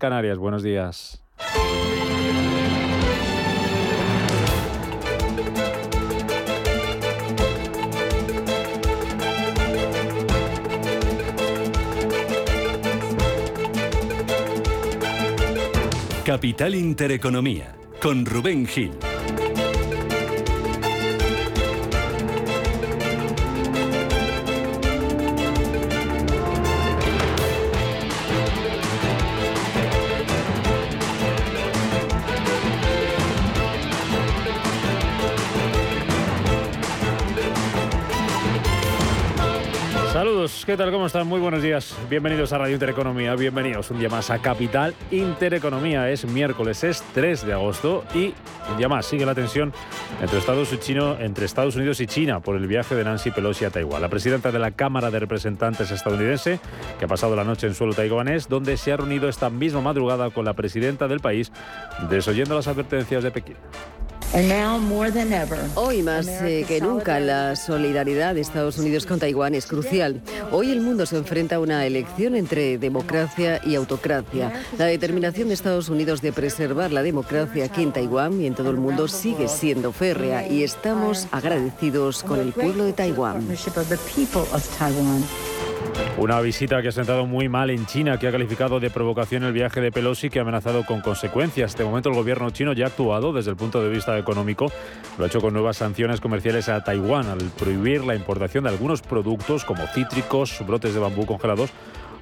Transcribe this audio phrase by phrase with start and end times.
[0.00, 1.22] Canarias, buenos días.
[16.24, 18.98] Capital Intereconomía, con Rubén Gil.
[40.74, 40.90] ¿Qué tal?
[40.90, 41.28] ¿Cómo están?
[41.28, 41.96] Muy buenos días.
[42.10, 46.10] Bienvenidos a Radio Intereconomía, bienvenidos un día más a Capital Intereconomía.
[46.10, 48.34] Es miércoles, es 3 de agosto y
[48.68, 49.72] un día más sigue la tensión
[50.20, 53.64] entre Estados, y Chino, entre Estados Unidos y China por el viaje de Nancy Pelosi
[53.64, 54.02] a Taiwán.
[54.02, 56.58] La presidenta de la Cámara de Representantes estadounidense,
[56.98, 60.30] que ha pasado la noche en suelo taiwanés, donde se ha reunido esta misma madrugada
[60.30, 61.52] con la presidenta del país,
[62.10, 63.56] desoyendo las advertencias de Pekín.
[65.76, 70.20] Hoy más eh, que nunca la solidaridad de Estados Unidos con Taiwán es crucial.
[70.50, 74.52] Hoy el mundo se enfrenta a una elección entre democracia y autocracia.
[74.76, 78.70] La determinación de Estados Unidos de preservar la democracia aquí en Taiwán y en todo
[78.70, 83.46] el mundo sigue siendo férrea y estamos agradecidos con el pueblo de Taiwán.
[86.16, 89.52] Una visita que ha sentado muy mal en China, que ha calificado de provocación el
[89.52, 91.76] viaje de Pelosi, que ha amenazado con consecuencias.
[91.76, 94.70] De momento el gobierno chino ya ha actuado desde el punto de vista económico.
[95.18, 99.02] Lo ha hecho con nuevas sanciones comerciales a Taiwán al prohibir la importación de algunos
[99.02, 101.70] productos como cítricos, brotes de bambú congelados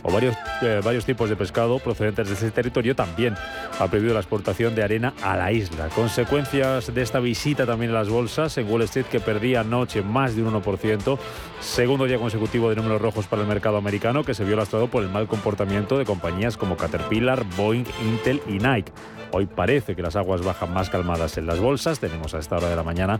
[0.02, 3.34] o varios, eh, varios tipos de pescado procedentes de ese territorio también
[3.78, 5.88] ha prohibido la exportación de arena a la isla.
[5.88, 10.34] Consecuencias de esta visita también en las bolsas, en Wall Street que perdía anoche más
[10.36, 11.18] de un 1%,
[11.60, 15.02] segundo día consecutivo de números rojos para el mercado americano que se vio lastrado por
[15.02, 18.92] el mal comportamiento de compañías como Caterpillar, Boeing, Intel y Nike.
[19.34, 21.98] Hoy parece que las aguas bajan más calmadas en las bolsas.
[21.98, 23.18] Tenemos a esta hora de la mañana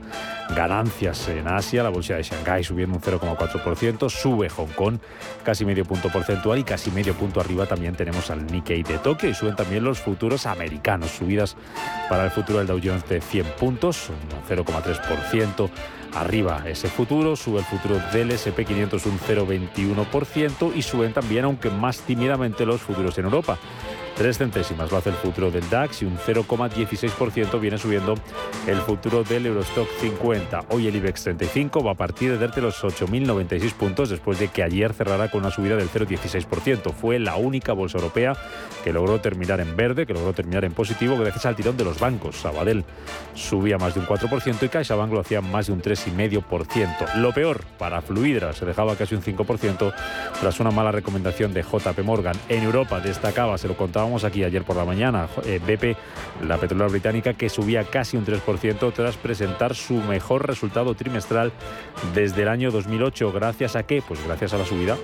[0.54, 1.82] ganancias en Asia.
[1.82, 4.10] La bolsa de Shanghái subiendo un 0,4%.
[4.10, 4.98] Sube Hong Kong
[5.42, 9.28] casi medio punto porcentual y casi medio punto arriba también tenemos al Nikkei de Tokio
[9.28, 11.10] y suben también los futuros americanos.
[11.10, 11.54] Subidas
[12.08, 15.68] para el futuro del Dow Jones de 100 puntos, un 0,3%
[16.14, 21.98] arriba ese futuro, sube el futuro del SP500 un 0,21% y suben también, aunque más
[22.00, 23.58] tímidamente, los futuros en Europa.
[24.16, 28.14] Tres centésimas lo hace el futuro del DAX y un 0,16% viene subiendo
[28.66, 30.66] el futuro del Eurostock 50.
[30.68, 34.92] Hoy el IBEX 35 va a partir de los 8.096 puntos después de que ayer
[34.92, 36.92] cerrara con una subida del 0,16%.
[36.92, 38.36] Fue la única bolsa europea
[38.84, 41.98] que logró terminar en verde, que logró terminar en positivo gracias al tirón de los
[41.98, 42.36] bancos.
[42.36, 42.84] Sabadell
[43.34, 47.14] subía más de un 4% y CaixaBank lo hacía más de un 3,5%.
[47.16, 49.94] Lo peor para Fluidra se dejaba casi un 5%
[50.40, 52.36] tras una mala recomendación de JP Morgan.
[52.48, 55.96] En Europa destacaba, se lo contaba Vamos aquí ayer por la mañana, eh, BP,
[56.44, 61.52] la petrolera británica, que subía casi un 3% tras presentar su mejor resultado trimestral
[62.12, 63.30] desde el año 2008.
[63.30, 64.02] ¿Gracias a qué?
[64.06, 64.96] Pues gracias a la subida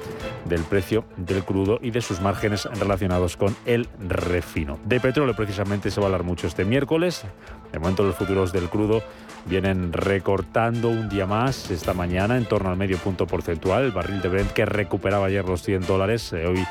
[0.47, 4.81] del precio del crudo y de sus márgenes relacionados con el refino.
[4.84, 7.25] De petróleo precisamente se va a hablar mucho este miércoles.
[7.72, 9.02] De momento los futuros del crudo
[9.46, 13.84] vienen recortando un día más esta mañana en torno al medio punto porcentual.
[13.84, 16.64] El barril de Brent que recuperaba ayer los 100 dólares, eh, hoy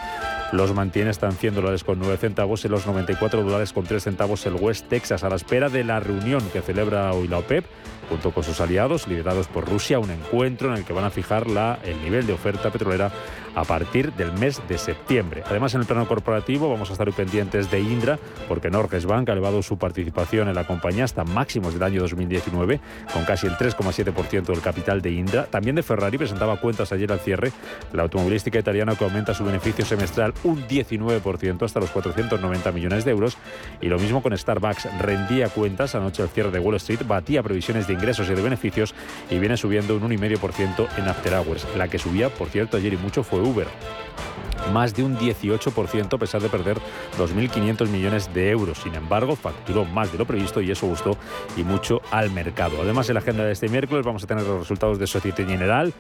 [0.52, 4.46] los mantiene, están 100 dólares con 9 centavos y los 94 dólares con 3 centavos
[4.46, 7.66] el West Texas a la espera de la reunión que celebra hoy la OPEP
[8.10, 11.48] junto con sus aliados, liderados por Rusia, un encuentro en el que van a fijar
[11.48, 13.12] la, el nivel de oferta petrolera
[13.58, 15.44] a partir del mes de septiembre.
[15.48, 19.32] Además, en el plano corporativo vamos a estar pendientes de Indra, porque Norges Bank ha
[19.32, 22.80] elevado su participación en la compañía hasta máximos del año 2019,
[23.12, 25.46] con casi el 3,7% del capital de Indra.
[25.46, 27.52] También de Ferrari presentaba cuentas ayer al cierre,
[27.94, 33.12] la automovilística italiana que aumenta su beneficio semestral un 19% hasta los 490 millones de
[33.12, 33.38] euros.
[33.82, 37.88] Y lo mismo con Starbucks, rendía cuentas anoche al cierre de Wall Street, batía previsiones
[37.88, 38.96] de ingresos y de beneficios
[39.30, 41.68] y viene subiendo un 1,5% en After Hours.
[41.76, 43.68] La que subía, por cierto, ayer y mucho fue Uber
[44.72, 46.78] más de un 18% a pesar de perder
[47.18, 48.80] 2.500 millones de euros.
[48.80, 51.18] Sin embargo, facturó más de lo previsto y eso gustó
[51.56, 52.82] y mucho al mercado.
[52.82, 55.94] Además, en la agenda de este miércoles vamos a tener los resultados de Societe General.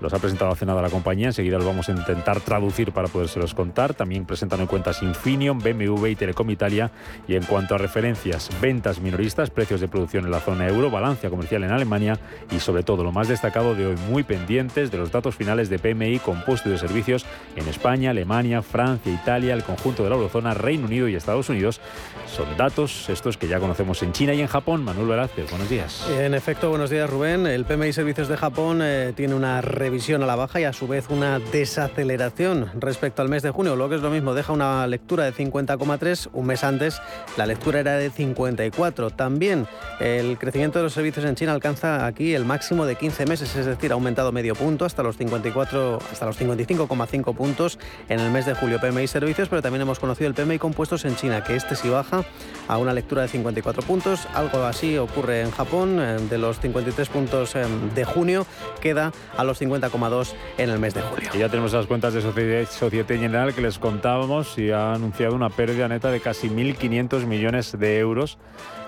[0.00, 3.54] Los ha presentado hace nada la compañía, enseguida los vamos a intentar traducir para podérselos
[3.54, 3.94] contar.
[3.94, 6.90] También presentan en cuentas Infineon, BMW y Telecom Italia.
[7.26, 11.30] Y en cuanto a referencias, ventas minoristas, precios de producción en la zona euro, balanza
[11.30, 12.18] comercial en Alemania
[12.50, 15.78] y sobre todo lo más destacado de hoy muy pendientes de los datos finales de
[15.78, 17.24] PMI compuesto de servicios
[17.56, 21.80] en España, Alemania, Francia, Italia, el conjunto de la eurozona, Reino Unido y Estados Unidos.
[22.26, 24.84] Son datos estos que ya conocemos en China y en Japón.
[24.84, 26.06] Manuel Velázquez, buenos días.
[26.10, 27.46] En efecto, buenos días Rubén.
[27.46, 30.88] El PMI Servicios de Japón eh, tiene una revisión a la baja y a su
[30.88, 33.76] vez una desaceleración respecto al mes de junio.
[33.76, 36.30] Lo que es lo mismo, deja una lectura de 50,3.
[36.32, 37.00] Un mes antes
[37.36, 39.10] la lectura era de 54.
[39.10, 39.68] También
[40.00, 43.66] el crecimiento de los servicios en China alcanza aquí el máximo de 15 meses, es
[43.66, 48.46] decir, ha aumentado medio punto hasta los 54, hasta los 55,5 puntos en el mes
[48.46, 48.80] de julio.
[48.80, 52.24] PMI Servicios, pero también hemos conocido el PMI compuestos en China, que este sí baja
[52.66, 54.26] a una lectura de 54 puntos.
[54.34, 57.64] Algo así ocurre en Japón, eh, de los 53 puntos eh,
[57.94, 58.44] de junio
[58.80, 61.30] queda a los 50,2 en el mes de julio.
[61.34, 65.50] Y ya tenemos las cuentas de Societe General que les contábamos y ha anunciado una
[65.50, 68.38] pérdida neta de casi 1.500 millones de euros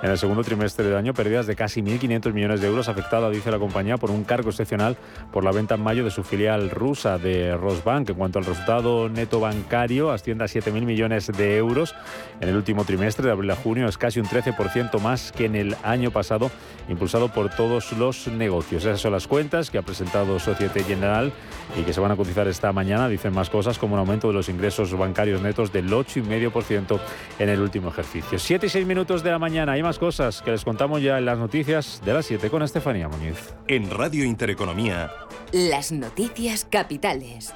[0.02, 3.50] en el segundo trimestre del año, pérdidas de casi 1.500 millones de euros afectada, dice
[3.50, 4.96] la compañía, por un cargo excepcional
[5.32, 8.10] por la venta en mayo de su filial rusa de Rosbank.
[8.10, 11.94] En cuanto al resultado neto bancario, asciende a 7.000 millones de euros
[12.40, 15.56] en el último trimestre de abril a junio, es casi un 13% más que en
[15.56, 16.50] el año pasado,
[16.88, 18.84] impulsado por todos los negocios.
[18.84, 21.32] Esas son las cuentas que ha presentado Societe General
[21.78, 23.08] y que se van a cotizar esta mañana.
[23.08, 27.00] Dicen más cosas como un aumento de los ingresos bancarios netos del 8,5%
[27.38, 28.38] en el último ejercicio.
[28.38, 29.76] 7 y 6 minutos de la mañana.
[29.86, 33.54] Más cosas que les contamos ya en las noticias de las 7 con Estefanía Muñiz.
[33.68, 35.12] En Radio Intereconomía.
[35.52, 37.54] Las noticias capitales.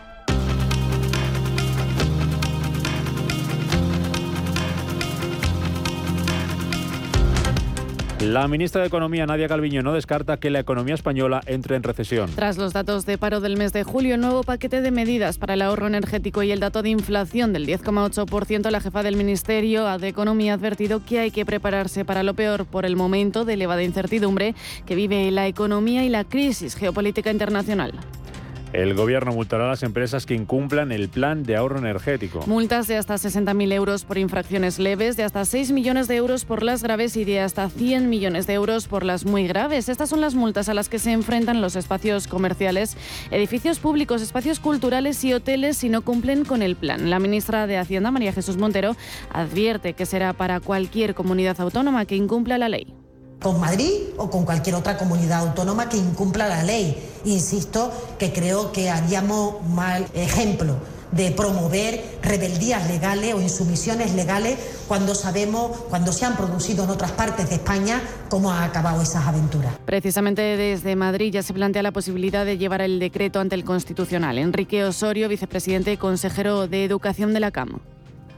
[8.20, 12.31] La ministra de Economía, Nadia Calviño, no descarta que la economía española entre en recesión.
[12.34, 15.62] Tras los datos de paro del mes de julio, nuevo paquete de medidas para el
[15.62, 20.52] ahorro energético y el dato de inflación del 10,8%, la jefa del Ministerio de Economía
[20.52, 24.55] ha advertido que hay que prepararse para lo peor por el momento de elevada incertidumbre
[24.84, 27.94] que vive la economía y la crisis geopolítica internacional.
[28.72, 32.44] El gobierno multará a las empresas que incumplan el plan de ahorro energético.
[32.46, 36.62] Multas de hasta 60.000 euros por infracciones leves, de hasta 6 millones de euros por
[36.62, 39.88] las graves y de hasta 100 millones de euros por las muy graves.
[39.88, 42.96] Estas son las multas a las que se enfrentan los espacios comerciales,
[43.32, 47.11] edificios públicos, espacios culturales y hoteles si no cumplen con el plan.
[47.11, 48.94] La ministra de Hacienda, María Jesús Montero,
[49.32, 53.00] advierte que será para cualquier comunidad autónoma que incumpla la ley
[53.40, 56.96] con Madrid o con cualquier otra comunidad autónoma que incumpla la ley.
[57.25, 60.76] Insisto que creo que haríamos mal ejemplo
[61.12, 67.10] de promover rebeldías legales o insumisiones legales cuando sabemos, cuando se han producido en otras
[67.12, 69.75] partes de España, cómo han acabado esas aventuras.
[69.84, 74.38] Precisamente desde Madrid ya se plantea la posibilidad de llevar el decreto ante el Constitucional.
[74.38, 77.81] Enrique Osorio, vicepresidente y consejero de Educación de la CAM.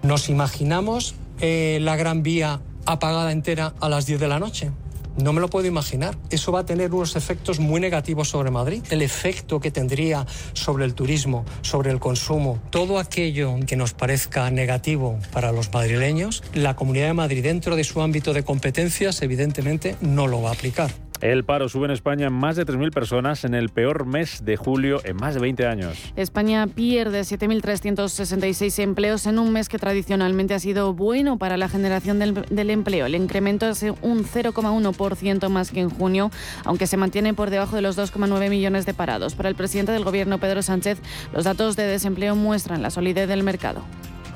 [0.02, 4.70] Nos imaginamos eh, la Gran Vía apagada entera a las 10 de la noche.
[5.16, 6.16] No me lo puedo imaginar.
[6.30, 8.82] Eso va a tener unos efectos muy negativos sobre Madrid.
[8.90, 14.50] El efecto que tendría sobre el turismo, sobre el consumo, todo aquello que nos parezca
[14.50, 19.96] negativo para los madrileños, la Comunidad de Madrid dentro de su ámbito de competencias evidentemente
[20.00, 21.01] no lo va a aplicar.
[21.22, 24.56] El paro sube en España en más de 3.000 personas en el peor mes de
[24.56, 25.96] julio en más de 20 años.
[26.16, 32.18] España pierde 7.366 empleos en un mes que tradicionalmente ha sido bueno para la generación
[32.18, 33.06] del, empleo.
[33.06, 36.32] El incremento es un 0,1% más que en junio,
[36.64, 39.36] aunque se mantiene por debajo de los 2,9 millones de parados.
[39.36, 40.98] Para el presidente del Gobierno, Pedro Sánchez,
[41.32, 43.84] los datos de desempleo muestran la solidez del mercado.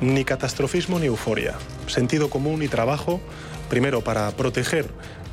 [0.00, 1.54] Ni catastrofismo ni euforia.
[1.88, 3.20] Sentido común y trabajo,
[3.68, 4.86] primero para proteger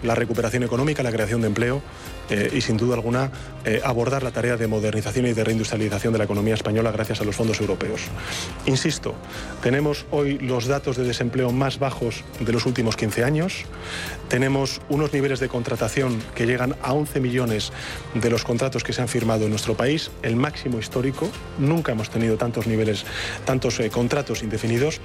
[0.04, 1.82] la recuperación económica, la creación de empleo
[2.30, 3.32] eh, y sin duda alguna
[3.66, 7.24] eh, abordar la tarea de modernización y de reindustrialización de la economía española gracias a
[7.24, 8.02] los fondos europeos.
[8.66, 9.16] Insisto,
[9.62, 13.66] tenemos hoy los datos de desempleo más bajos de los últimos 15 años,
[14.30, 17.72] tenemos unos niveles de contratación que llegan a 11 millones
[18.14, 22.10] de los contratos que se han firmado en nuestro país, el máximo histórico, nunca hemos
[22.10, 23.06] tenido tantos niveles,
[23.46, 25.02] tantos eh, contratos indefinidos.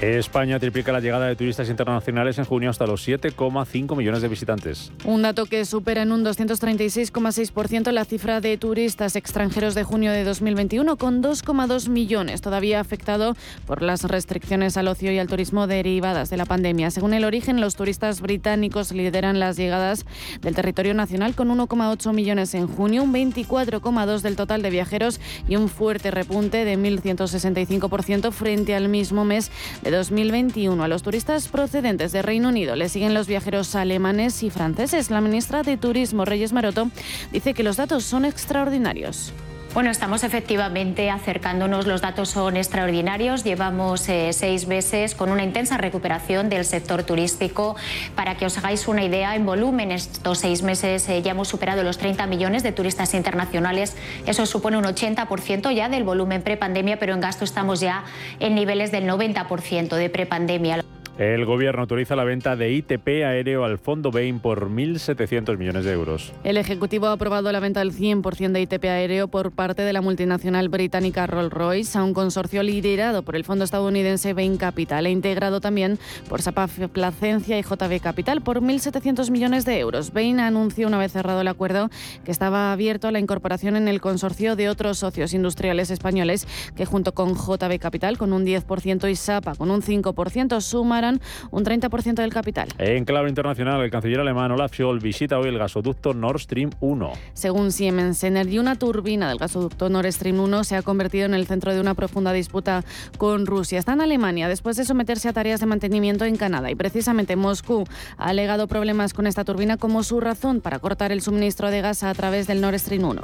[0.00, 4.92] España triplica la llegada de turistas internacionales en junio hasta los 7,5 millones de visitantes.
[5.04, 10.24] Un dato que supera en un 236,6% la cifra de turistas extranjeros de junio de
[10.24, 16.30] 2021, con 2,2 millones, todavía afectado por las restricciones al ocio y al turismo derivadas
[16.30, 16.90] de la pandemia.
[16.90, 20.06] Según el origen, los turistas británicos lideran las llegadas
[20.40, 25.56] del territorio nacional con 1,8 millones en junio, un 24,2 del total de viajeros y
[25.56, 29.50] un fuerte repunte de 1.165% frente al mismo mes
[29.82, 30.82] de 2021.
[30.82, 35.10] A los turistas procedentes de Reino Unido le siguen los viajeros alemanes y franceses.
[35.10, 36.90] La ministra de Turismo, Reyes Maroto,
[37.32, 39.32] dice que los datos son extraordinarios.
[39.72, 45.76] Bueno, estamos efectivamente acercándonos, los datos son extraordinarios, llevamos eh, seis meses con una intensa
[45.78, 47.76] recuperación del sector turístico.
[48.16, 51.84] Para que os hagáis una idea, en volumen estos seis meses eh, ya hemos superado
[51.84, 53.96] los 30 millones de turistas internacionales,
[54.26, 58.02] eso supone un 80% ya del volumen prepandemia, pero en gasto estamos ya
[58.40, 60.84] en niveles del 90% de prepandemia.
[61.20, 65.92] El gobierno autoriza la venta de ITP aéreo al fondo Bain por 1.700 millones de
[65.92, 66.32] euros.
[66.44, 70.00] El Ejecutivo ha aprobado la venta del 100% de ITP aéreo por parte de la
[70.00, 75.60] multinacional británica Rolls-Royce a un consorcio liderado por el fondo estadounidense Bain Capital e integrado
[75.60, 80.14] también por SAPAF Placencia y JB Capital por 1.700 millones de euros.
[80.14, 81.90] Bain anunció una vez cerrado el acuerdo
[82.24, 86.86] que estaba abierto a la incorporación en el consorcio de otros socios industriales españoles que
[86.86, 91.09] junto con JB Capital con un 10% y SAPA con un 5% sumarán
[91.50, 92.68] un 30% del capital.
[92.78, 97.12] En clave internacional, el canciller alemán Olaf Scholz visita hoy el gasoducto Nord Stream 1.
[97.32, 101.46] Según Siemens Energy, una turbina del gasoducto Nord Stream 1 se ha convertido en el
[101.46, 102.84] centro de una profunda disputa
[103.18, 103.78] con Rusia.
[103.78, 107.84] Está en Alemania después de someterse a tareas de mantenimiento en Canadá y precisamente Moscú
[108.18, 112.02] ha alegado problemas con esta turbina como su razón para cortar el suministro de gas
[112.02, 113.22] a través del Nord Stream 1.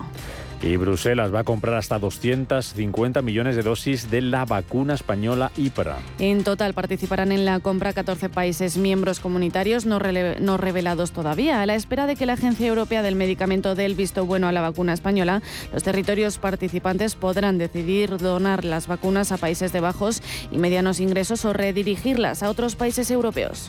[0.62, 5.99] Y Bruselas va a comprar hasta 250 millones de dosis de la vacuna española IPRA.
[6.19, 11.62] En total participarán en la compra 14 países miembros comunitarios no, no, revelados todavía.
[11.62, 14.52] A la espera de que la Agencia Europea del Medicamento dé el visto bueno a
[14.52, 15.42] la vacuna española,
[15.73, 21.44] los territorios participantes podrán decidir donar las vacunas a países de bajos y medianos ingresos
[21.44, 23.68] o redirigirlas a otros países europeos.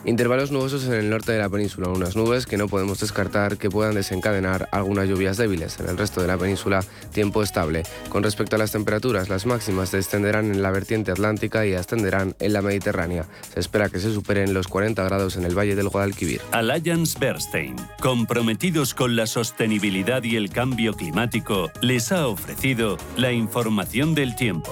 [0.03, 3.69] Intervalos nubosos en el norte de la península, unas nubes que no podemos descartar que
[3.69, 5.79] puedan desencadenar algunas lluvias débiles.
[5.79, 7.83] En el resto de la península, tiempo estable.
[8.09, 12.53] Con respecto a las temperaturas, las máximas descenderán en la vertiente atlántica y ascenderán en
[12.53, 13.25] la Mediterránea.
[13.53, 16.41] Se espera que se superen los 40 grados en el Valle del Guadalquivir.
[16.51, 24.15] Alliance Bernstein, comprometidos con la sostenibilidad y el cambio climático, les ha ofrecido la información
[24.15, 24.71] del tiempo.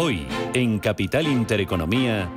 [0.00, 2.30] Hoy en Capital Intereconomía.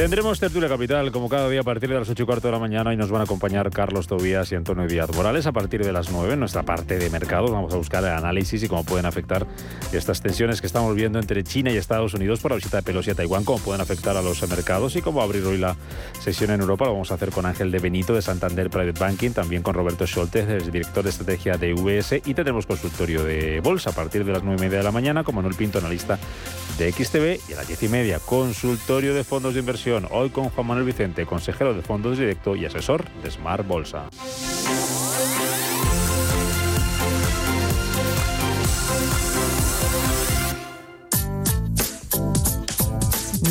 [0.00, 2.58] Tendremos tertulia capital como cada día a partir de las 8 y cuarto de la
[2.58, 5.92] mañana y nos van a acompañar Carlos Tobías y Antonio Díaz Morales a partir de
[5.92, 7.52] las 9 en nuestra parte de mercado.
[7.52, 9.46] Vamos a buscar el análisis y cómo pueden afectar
[9.92, 13.10] estas tensiones que estamos viendo entre China y Estados Unidos por la visita de Pelosi
[13.10, 15.76] a Taiwán, cómo pueden afectar a los mercados y cómo abrir hoy la
[16.18, 16.86] sesión en Europa.
[16.86, 20.06] Lo vamos a hacer con Ángel de Benito de Santander Private Banking, también con Roberto
[20.06, 24.32] Scholtes, el director de estrategia de VS y tendremos consultorio de bolsa a partir de
[24.32, 26.18] las 9 y media de la mañana con Manuel Pinto, analista
[26.78, 30.50] de XTV y a las 10 y media consultorio de fondos de inversión Hoy con
[30.50, 34.08] Juan Manuel Vicente, consejero de fondos directo y asesor de Smart Bolsa.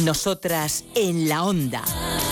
[0.06, 1.84] Nosotras en la onda.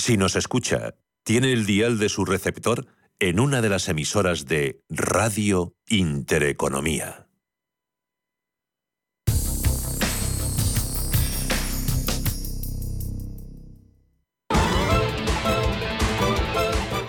[0.00, 2.86] Si nos escucha, tiene el dial de su receptor
[3.18, 7.26] en una de las emisoras de Radio Intereconomía.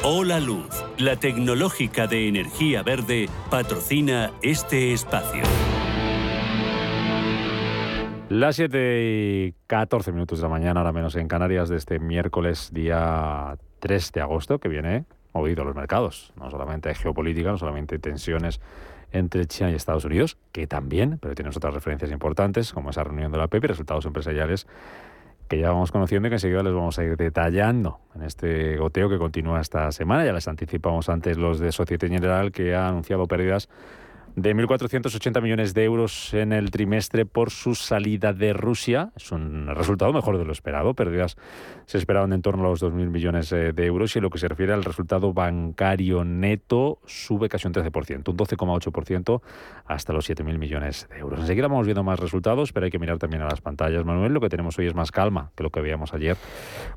[0.03, 0.67] Hola Luz,
[0.97, 5.43] la tecnológica de energía verde, patrocina este espacio.
[8.31, 12.69] Las 7 y 14 minutos de la mañana, ahora menos en Canarias, de este miércoles,
[12.71, 16.31] día 3 de agosto, que viene movido los mercados.
[16.37, 18.61] No solamente geopolítica, no solamente tensiones
[19.11, 23.33] entre China y Estados Unidos, que también, pero tienes otras referencias importantes, como esa reunión
[23.33, 24.65] de la PEP y resultados empresariales
[25.49, 29.09] que ya vamos conociendo y que enseguida les vamos a ir detallando en este goteo
[29.09, 30.23] que continúa esta semana.
[30.23, 33.67] Ya les anticipamos antes los de Societe General, que ha anunciado pérdidas
[34.35, 39.11] de 1.480 millones de euros en el trimestre por su salida de Rusia.
[39.15, 40.93] Es un resultado mejor de lo esperado.
[40.93, 41.37] Pérdidas
[41.85, 44.39] se esperaban en torno a los 2.000 millones eh, de euros y en lo que
[44.39, 49.41] se refiere al resultado bancario neto sube casi un 13%, un 12,8%
[49.85, 51.39] hasta los 7.000 millones de euros.
[51.39, 54.05] Enseguida vamos viendo más resultados, pero hay que mirar también a las pantallas.
[54.05, 56.37] Manuel, lo que tenemos hoy es más calma que lo que veíamos ayer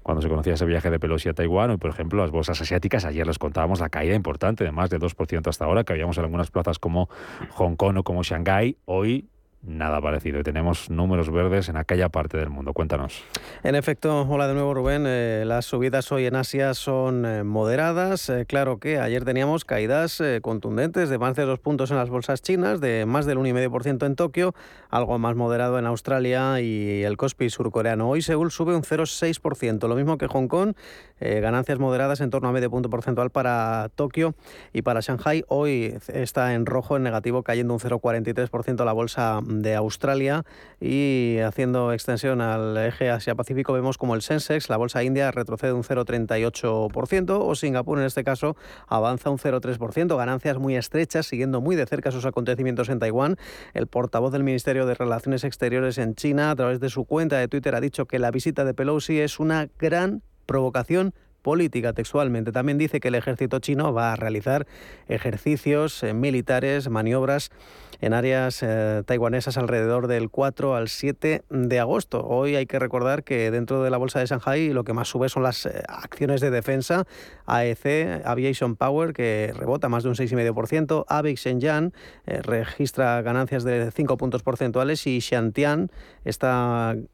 [0.02, 1.70] cuando se conocía ese viaje de Pelosi a Taiwán.
[1.70, 4.98] Hoy, por ejemplo, las bolsas asiáticas, ayer les contábamos la caída importante de más de
[4.98, 7.08] 2% hasta ahora, que habíamos en algunas plazas como
[7.50, 9.28] Hong Kong o como Shanghái, hoy
[9.66, 10.40] nada parecido.
[10.40, 12.72] Y tenemos números verdes en aquella parte del mundo.
[12.72, 13.22] Cuéntanos.
[13.62, 15.04] En efecto, hola de nuevo Rubén.
[15.06, 18.28] Eh, las subidas hoy en Asia son eh, moderadas.
[18.28, 22.42] Eh, claro que ayer teníamos caídas contundentes de más de dos puntos en las bolsas
[22.42, 24.54] chinas, de más del 1,5% en Tokio,
[24.94, 28.08] algo más moderado en Australia y el Kospi surcoreano.
[28.08, 30.74] Hoy Seúl sube un 0,6%, lo mismo que Hong Kong,
[31.18, 34.36] ganancias moderadas en torno a medio punto porcentual para Tokio
[34.72, 35.44] y para Shanghai.
[35.48, 40.44] Hoy está en rojo, en negativo, cayendo un 0,43% la bolsa de Australia
[40.80, 45.82] y haciendo extensión al eje Asia-Pacífico vemos como el Sensex, la bolsa india, retrocede un
[45.82, 51.86] 0,38% o Singapur en este caso avanza un 0,3%, ganancias muy estrechas, siguiendo muy de
[51.86, 53.38] cerca sus acontecimientos en Taiwán.
[53.72, 57.48] El portavoz del Ministerio de Relaciones Exteriores en China, a través de su cuenta de
[57.48, 61.14] Twitter, ha dicho que la visita de Pelosi es una gran provocación
[61.44, 62.50] política textualmente.
[62.50, 64.66] También dice que el ejército chino va a realizar
[65.06, 67.50] ejercicios eh, militares, maniobras
[68.00, 72.26] en áreas eh, taiwanesas alrededor del 4 al 7 de agosto.
[72.26, 75.28] Hoy hay que recordar que dentro de la bolsa de Shanghai lo que más sube
[75.28, 77.04] son las eh, acciones de defensa.
[77.44, 81.04] AEC, Aviation Power, que rebota más de un 6,5%.
[81.06, 81.92] AVIX Shenzhen
[82.24, 85.90] registra ganancias de 5 puntos porcentuales y Xiantian
[86.24, 87.13] está su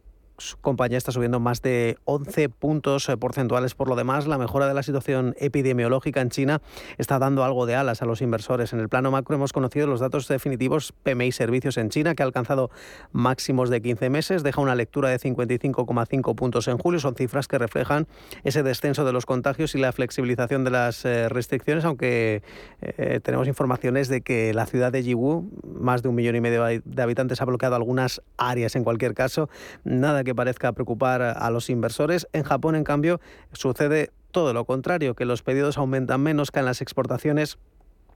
[0.61, 3.75] compañía está subiendo más de 11 puntos eh, porcentuales.
[3.75, 6.61] Por lo demás, la mejora de la situación epidemiológica en China
[6.99, 8.73] está dando algo de alas a los inversores.
[8.73, 12.26] En el plano macro hemos conocido los datos definitivos PMI Servicios en China, que ha
[12.26, 12.70] alcanzado
[13.12, 17.00] máximos de 15 meses, deja una lectura de 55,5 puntos en julio.
[17.00, 18.07] Son cifras que reflejan
[18.44, 22.42] ese descenso de los contagios y la flexibilización de las eh, restricciones, aunque
[22.81, 26.64] eh, tenemos informaciones de que la ciudad de Yiwu, más de un millón y medio
[26.64, 28.76] de habitantes, ha bloqueado algunas áreas.
[28.76, 29.48] En cualquier caso,
[29.85, 32.29] nada que que parezca preocupar a los inversores.
[32.33, 33.21] En Japón, en cambio,
[33.53, 37.59] sucede todo lo contrario, que los pedidos aumentan menos, que en las exportaciones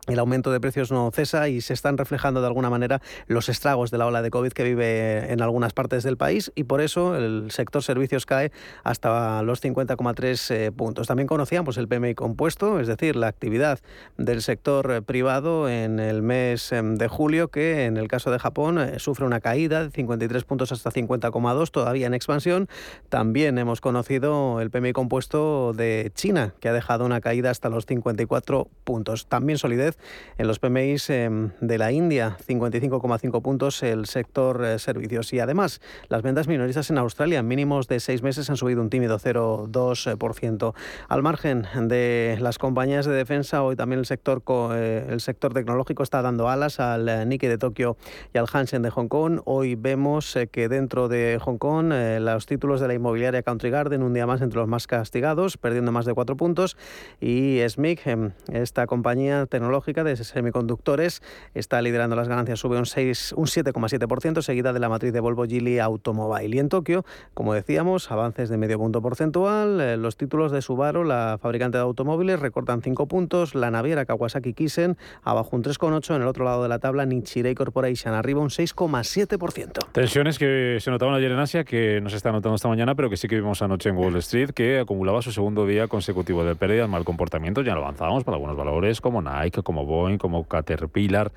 [0.07, 3.91] el aumento de precios no cesa y se están reflejando de alguna manera los estragos
[3.91, 7.17] de la ola de COVID que vive en algunas partes del país y por eso
[7.17, 11.07] el sector servicios cae hasta los 50,3 eh, puntos.
[11.07, 13.81] También conocíamos el PMI compuesto, es decir, la actividad
[14.19, 18.79] del sector privado en el mes em, de julio que en el caso de Japón
[18.79, 22.69] eh, sufre una caída de 53 puntos hasta 50,2, todavía en expansión.
[23.09, 27.87] También hemos conocido el PMI compuesto de China que ha dejado una caída hasta los
[27.87, 29.27] 54 puntos.
[29.27, 29.94] También solidez
[30.39, 35.33] en los PMIs em, de la India, 55,5 puntos el sector eh, servicios.
[35.33, 39.19] Y además, las ventas minoristas en Australia, mínimos de seis meses, han subido un tímido
[39.19, 40.75] 0,2%.
[41.09, 44.43] Al margen de las compañías de defensa, hoy también el sector,
[44.75, 47.97] eh, el sector tecnológico está dando alas al eh, Nikkei de Tokio
[48.33, 49.41] y al Hansen de Hong Kong.
[49.45, 54.15] Hoy vemos que dentro de Hong Kong los títulos de la inmobiliaria Country Garden, un
[54.15, 56.77] día más entre los más castigados, perdiendo más de cuatro puntos.
[57.21, 63.45] Y SMIC, esta compañía tecnológica, de semiconductores está liderando las ganancias, sube un, 6, un
[63.45, 66.57] 7,7%, seguida de la matriz de Volvo Geely Automobile.
[66.57, 69.81] Y en Tokio, como decíamos, avances de medio punto porcentual.
[69.81, 73.55] Eh, los títulos de Subaru, la fabricante de automóviles, recortan 5 puntos.
[73.55, 76.17] La naviera Kawasaki Kisen abajo un 3,8.
[76.17, 79.93] En el otro lado de la tabla, Nichirei Corporation arriba un 6,7%.
[79.93, 83.11] Tensiones que se notaban ayer en Asia, que no se están notando esta mañana, pero
[83.11, 86.55] que sí que vimos anoche en Wall Street, que acumulaba su segundo día consecutivo de
[86.55, 87.61] pérdidas, mal comportamiento.
[87.63, 91.33] Ya lo avanzábamos para algunos valores como Nike, como como Boeing, como Caterpillar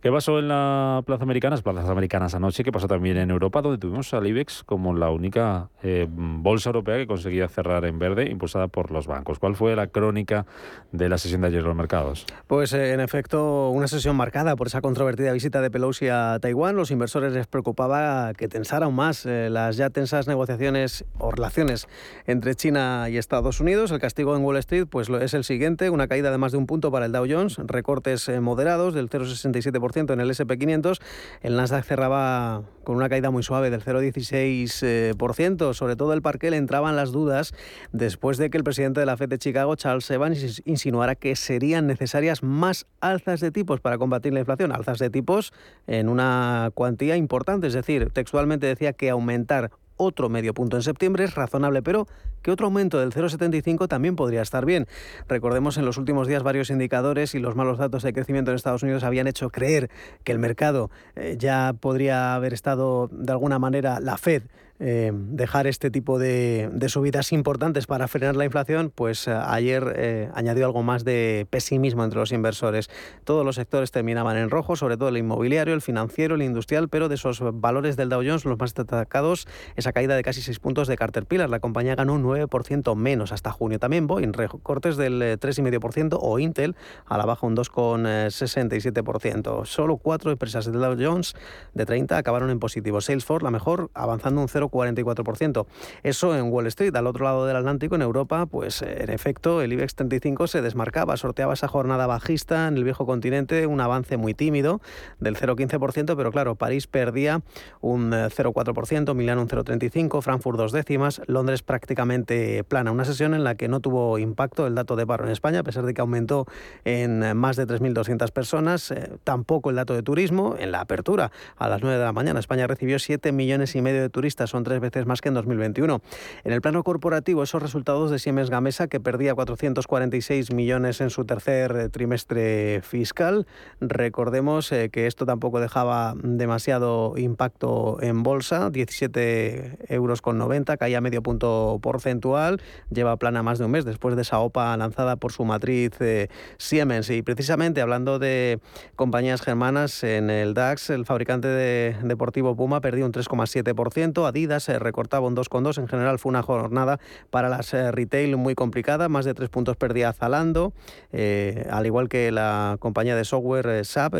[0.00, 2.64] ¿Qué pasó en las plazas americanas, plazas americanas anoche?
[2.64, 6.96] ¿Qué pasó también en Europa, donde tuvimos al IBEX como la única eh, bolsa europea
[6.96, 9.38] que conseguía cerrar en verde, impulsada por los bancos?
[9.38, 10.46] ¿Cuál fue la crónica
[10.90, 12.24] de la sesión de ayer en los mercados?
[12.46, 16.76] Pues eh, en efecto, una sesión marcada por esa controvertida visita de Pelosi a Taiwán.
[16.76, 21.88] Los inversores les preocupaba que tensara aún más eh, las ya tensas negociaciones o relaciones
[22.26, 23.90] entre China y Estados Unidos.
[23.90, 26.66] El castigo en Wall Street pues, es el siguiente, una caída de más de un
[26.66, 31.00] punto para el Dow Jones, recortes moderados del 0,67% en el SP500.
[31.42, 35.74] El Nasdaq cerraba con una caída muy suave del 0,16%.
[35.74, 37.52] Sobre todo el parque le entraban las dudas
[37.92, 41.86] después de que el presidente de la Fed de Chicago, Charles Evans, insinuara que serían
[41.86, 44.72] necesarias más alzas de tipos para combatir la inflación.
[44.72, 45.52] Alzas de tipos
[45.86, 51.24] en una cuantía importante, es decir, textualmente decía que aumentar otro medio punto en septiembre
[51.24, 52.06] es razonable, pero
[52.42, 54.86] que otro aumento del 0,75 también podría estar bien.
[55.28, 58.82] Recordemos en los últimos días varios indicadores y los malos datos de crecimiento en Estados
[58.82, 59.90] Unidos habían hecho creer
[60.24, 64.44] que el mercado eh, ya podría haber estado de alguna manera la Fed
[64.82, 70.30] eh, dejar este tipo de, subidas importantes para frenar la inflación, pues eh, ayer eh,
[70.34, 72.88] añadió algo más de pesimismo entre los inversores.
[73.24, 77.10] Todos los sectores terminaban en rojo, sobre todo el inmobiliario, el financiero, el industrial, pero
[77.10, 80.88] de esos valores del Dow Jones, los más destacados, esa caída de casi 6 puntos
[80.88, 81.50] de Caterpillar.
[81.50, 83.78] La compañía ganó un 9% menos hasta junio.
[83.78, 89.66] También Boeing, recortes del 3,5% o Intel a la baja un 2,67%.
[89.66, 91.34] Solo cuatro empresas del Dow Jones
[91.74, 93.02] de 30 acabaron en positivo.
[93.02, 95.66] Salesforce, la mejor, avanzando un 0 44%.
[96.02, 99.62] Eso en Wall Street, al otro lado del Atlántico, en Europa, pues eh, en efecto
[99.62, 104.16] el IBEX 35 se desmarcaba, sorteaba esa jornada bajista en el viejo continente, un avance
[104.16, 104.80] muy tímido
[105.18, 107.42] del 0,15%, pero claro, París perdía
[107.80, 112.92] un 0,4%, eh, Milán un 0,35%, Frankfurt dos décimas, Londres prácticamente plana.
[112.92, 115.62] Una sesión en la que no tuvo impacto el dato de paro en España, a
[115.62, 116.46] pesar de que aumentó
[116.84, 121.68] en más de 3.200 personas, eh, tampoco el dato de turismo en la apertura a
[121.68, 122.40] las 9 de la mañana.
[122.40, 126.00] España recibió 7 millones y medio de turistas, tres veces más que en 2021.
[126.44, 131.24] En el plano corporativo, esos resultados de Siemens Gamesa, que perdía 446 millones en su
[131.24, 133.46] tercer eh, trimestre fiscal,
[133.80, 141.00] recordemos eh, que esto tampoco dejaba demasiado impacto en bolsa, 17 euros con 90, caía
[141.00, 145.32] medio punto porcentual, lleva plana más de un mes después de esa OPA lanzada por
[145.32, 147.10] su matriz eh, Siemens.
[147.10, 148.60] Y precisamente hablando de
[148.96, 154.78] compañías germanas, en el DAX, el fabricante de deportivo Puma perdió un 3,7%, Adidas se
[154.78, 155.78] recortaba un 2,2.
[155.78, 156.98] En general fue una jornada
[157.30, 160.72] para las eh, retail muy complicada, más de tres puntos perdía Zalando,
[161.12, 164.14] eh, al igual que la compañía de software eh, SAP,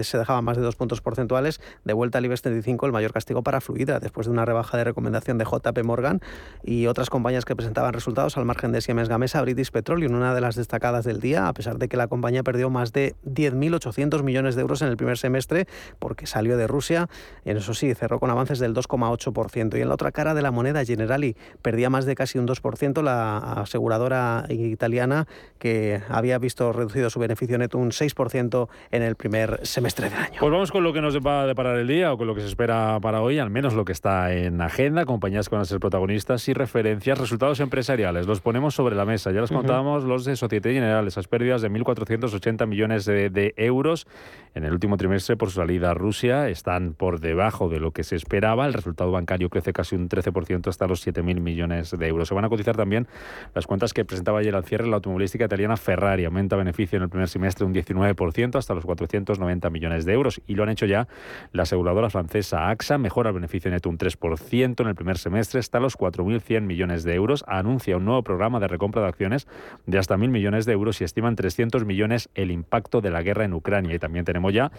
[0.00, 1.60] se dejaba más de dos puntos porcentuales.
[1.84, 4.84] De vuelta al IBEX 35, el mayor castigo para Fluidra, después de una rebaja de
[4.84, 6.20] recomendación de JP Morgan
[6.62, 10.40] y otras compañías que presentaban resultados al margen de Siemens Gamesa, British Petroleum, una de
[10.40, 14.54] las destacadas del día, a pesar de que la compañía perdió más de 10.800 millones
[14.54, 15.66] de euros en el primer semestre
[15.98, 17.08] porque salió de Rusia.
[17.44, 19.73] En eso sí, cerró con avances del 2,8%.
[19.76, 23.02] Y en la otra cara de la moneda, Generali perdía más de casi un 2%,
[23.02, 25.26] la aseguradora italiana
[25.58, 30.36] que había visto reducido su beneficio neto un 6% en el primer semestre del año.
[30.40, 32.40] Pues vamos con lo que nos va a deparar el día o con lo que
[32.40, 35.64] se espera para hoy, al menos lo que está en agenda, compañías que van a
[35.64, 38.26] ser protagonistas y referencias, resultados empresariales.
[38.26, 39.32] Los ponemos sobre la mesa.
[39.32, 44.06] Ya los contábamos los de Societe General, esas pérdidas de 1.480 millones de, de euros
[44.54, 48.04] en el último trimestre por su salida a Rusia están por debajo de lo que
[48.04, 48.66] se esperaba.
[48.66, 52.26] El resultado bancario crece casi un 13% hasta los 7.000 millones de euros.
[52.26, 53.06] Se van a cotizar también
[53.54, 56.24] las cuentas que presentaba ayer al cierre la automovilística italiana Ferrari.
[56.24, 60.40] Aumenta beneficio en el primer semestre un 19% hasta los 490 millones de euros.
[60.48, 61.06] Y lo han hecho ya
[61.52, 62.98] la aseguradora francesa AXA.
[62.98, 67.14] Mejora el beneficio neto un 3% en el primer semestre hasta los 4.100 millones de
[67.14, 67.44] euros.
[67.46, 69.46] Anuncia un nuevo programa de recompra de acciones
[69.86, 73.44] de hasta 1.000 millones de euros y estiman 300 millones el impacto de la guerra
[73.44, 73.94] en Ucrania.
[73.94, 74.72] Y también tenemos ya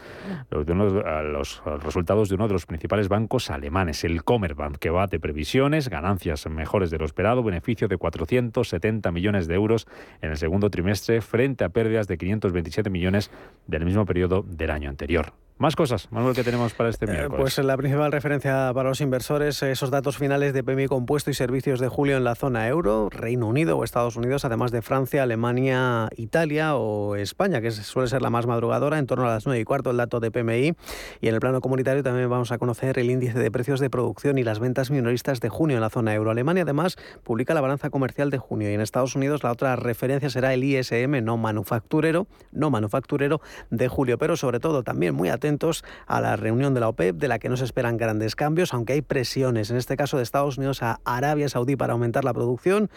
[0.51, 5.89] los, los resultados de uno de los principales bancos alemanes, el Commerzbank, que bate previsiones,
[5.89, 9.87] ganancias mejores de lo esperado, beneficio de 470 millones de euros
[10.21, 13.31] en el segundo trimestre frente a pérdidas de 527 millones
[13.67, 15.33] del mismo periodo del año anterior.
[15.57, 17.39] Más cosas, Manuel, que tenemos para este eh, miércoles.
[17.39, 21.79] pues la principal referencia para los inversores, esos datos finales de PMI compuesto y servicios
[21.79, 26.09] de julio en la zona euro, Reino Unido o Estados Unidos, además de Francia, Alemania,
[26.17, 29.63] Italia o España, que suele ser la más madrugadora, en torno a las 9 y
[29.63, 30.73] cuarto el dato de PMI.
[31.21, 34.37] Y en el plano comunitario también vamos a conocer el índice de precios de producción
[34.37, 36.31] y las ventas minoristas de junio en la zona euro.
[36.31, 40.29] Alemania además publica la balanza comercial de junio y en Estados Unidos la otra referencia
[40.29, 43.39] será el ISM no manufacturero, no manufacturero
[43.69, 47.17] de julio, pero sobre todo también muy atento atentos a la reunión de la OPEP,
[47.17, 50.23] de la que no se esperan grandes cambios, aunque hay presiones, en este caso de
[50.23, 52.89] Estados Unidos a Arabia Saudí para aumentar la producción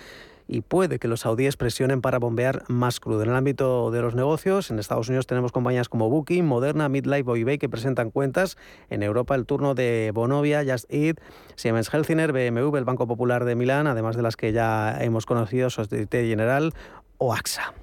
[0.51, 3.23] y puede que los saudíes presionen para bombear más crudo.
[3.23, 7.31] En el ámbito de los negocios, en Estados Unidos tenemos compañías como Booking, Moderna, Midlife
[7.31, 8.57] o eBay que presentan cuentas.
[8.89, 11.21] En Europa el turno de Bonovia, Just Eat,
[11.55, 15.69] Siemens Healthineer, BMW, el Banco Popular de Milán, además de las que ya hemos conocido,
[15.69, 16.73] Societe General
[17.19, 17.75] o AXA.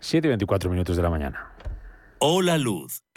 [0.00, 1.52] 7 y 24 minutos de la mañana.
[2.20, 3.04] Hola Luz,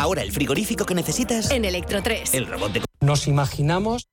[0.00, 2.32] Ahora el frigorífico que necesitas en Electro 3.
[2.32, 4.08] El robot de Nos imaginamos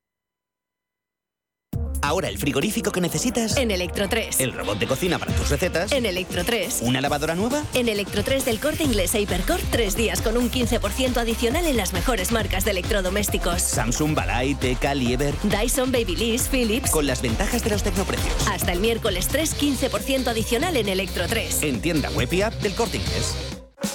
[2.02, 4.42] Ahora el frigorífico que necesitas en Electro 3.
[4.42, 6.80] El robot de cocina para tus recetas en Electro 3.
[6.82, 7.64] ¿Una lavadora nueva?
[7.74, 11.78] En Electro 3 del Corte Inglés e Hipercore, tres días con un 15% adicional en
[11.78, 13.62] las mejores marcas de electrodomésticos.
[13.62, 15.34] Samsung, Balay, Teca, Lieber.
[15.44, 16.92] Dyson, Babyliss, Philips.
[16.92, 18.46] Con las ventajas de los tecnoprecios.
[18.50, 21.64] Hasta el miércoles 3, 15% adicional en Electro 3.
[21.64, 23.57] En tienda web y app del Corte Inglés.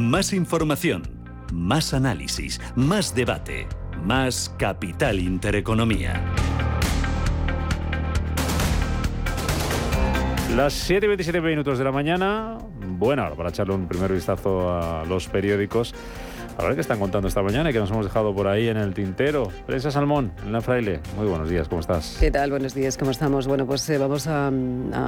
[0.00, 1.02] Más información,
[1.52, 3.68] más análisis, más debate,
[4.02, 6.24] más Capital Intereconomía.
[10.56, 12.56] Las 7 y 27 minutos de la mañana,
[12.98, 15.94] buena hora para echarle un primer vistazo a los periódicos.
[16.58, 18.76] A ver qué están contando esta mañana y que nos hemos dejado por ahí en
[18.76, 19.48] el tintero.
[19.66, 21.00] Prensa Salmón, en la Fraile.
[21.16, 22.16] Muy buenos días, ¿cómo estás?
[22.20, 22.50] ¿Qué tal?
[22.50, 23.46] Buenos días, ¿cómo estamos?
[23.46, 24.50] Bueno, pues eh, vamos a,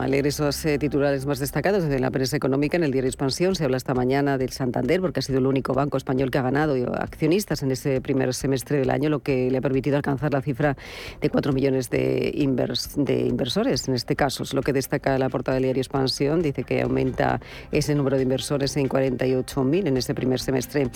[0.09, 2.77] leer esos eh, titulares más destacados de la prensa económica.
[2.77, 5.75] En el diario Expansión se habla esta mañana del Santander, porque ha sido el único
[5.75, 9.59] banco español que ha ganado accionistas en ese primer semestre del año, lo que le
[9.59, 10.77] ha permitido alcanzar la cifra
[11.21, 13.89] de 4 millones de, invers, de inversores.
[13.89, 16.41] En este caso, es lo que destaca la portada del diario Expansión.
[16.41, 20.91] Dice que aumenta ese número de inversores en 48.000 en ese primer semestre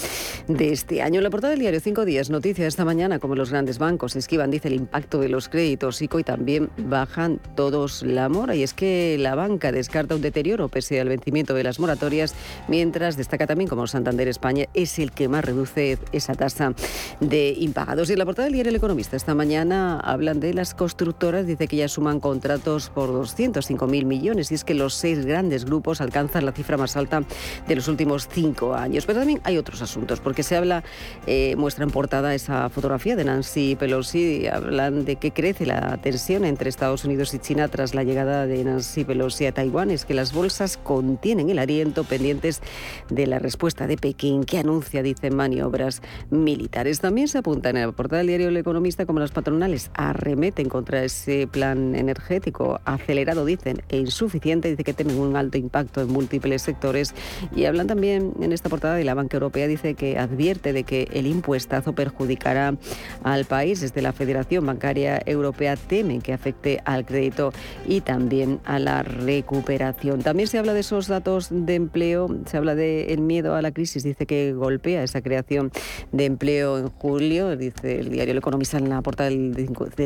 [0.49, 1.18] de este año.
[1.18, 4.51] En la portada del diario Cinco Días, noticia esta mañana como los grandes bancos esquivan,
[4.51, 8.55] dice, el impacto de los créditos ICO y también bajan todos la mora.
[8.55, 12.35] Y es que la banca descarta un deterioro pese al vencimiento de las moratorias,
[12.68, 16.75] mientras destaca también como Santander España es el que más reduce esa tasa
[17.20, 18.09] de impagados.
[18.11, 21.68] Y en la portada del diario El Economista esta mañana hablan de las constructoras, dice
[21.68, 26.44] que ya suman contratos por 205.000 millones y es que los seis grandes grupos alcanzan
[26.44, 27.22] la cifra más alta
[27.66, 29.07] de los últimos cinco años.
[29.07, 30.82] Pero también hay otros asuntos, porque se habla,
[31.28, 36.44] eh, muestra en portada esa fotografía de Nancy Pelosi, hablan de que crece la tensión
[36.44, 40.14] entre Estados Unidos y China tras la llegada de Nancy Pelosi a Taiwán, es que
[40.14, 42.60] las bolsas contienen el aliento pendientes
[43.08, 46.98] de la respuesta de Pekín que anuncia, dicen, maniobras militares.
[46.98, 51.04] También se apunta en la portada del diario El Economista como las patronales arremeten contra
[51.04, 56.62] ese plan energético acelerado, dicen, e insuficiente, dice que tienen un alto impacto en múltiples
[56.62, 57.14] sectores.
[57.54, 61.09] Y hablan también en esta portada de la Banca Europea, dice que advierte de que
[61.12, 62.76] el impuestazo perjudicará
[63.22, 63.81] al país.
[63.81, 67.52] Desde la Federación Bancaria Europea temen que afecte al crédito
[67.87, 70.22] y también a la recuperación.
[70.22, 74.02] También se habla de esos datos de empleo, se habla del miedo a la crisis,
[74.02, 75.70] dice que golpea esa creación
[76.12, 79.55] de empleo en julio, dice el diario El Economista en la portada del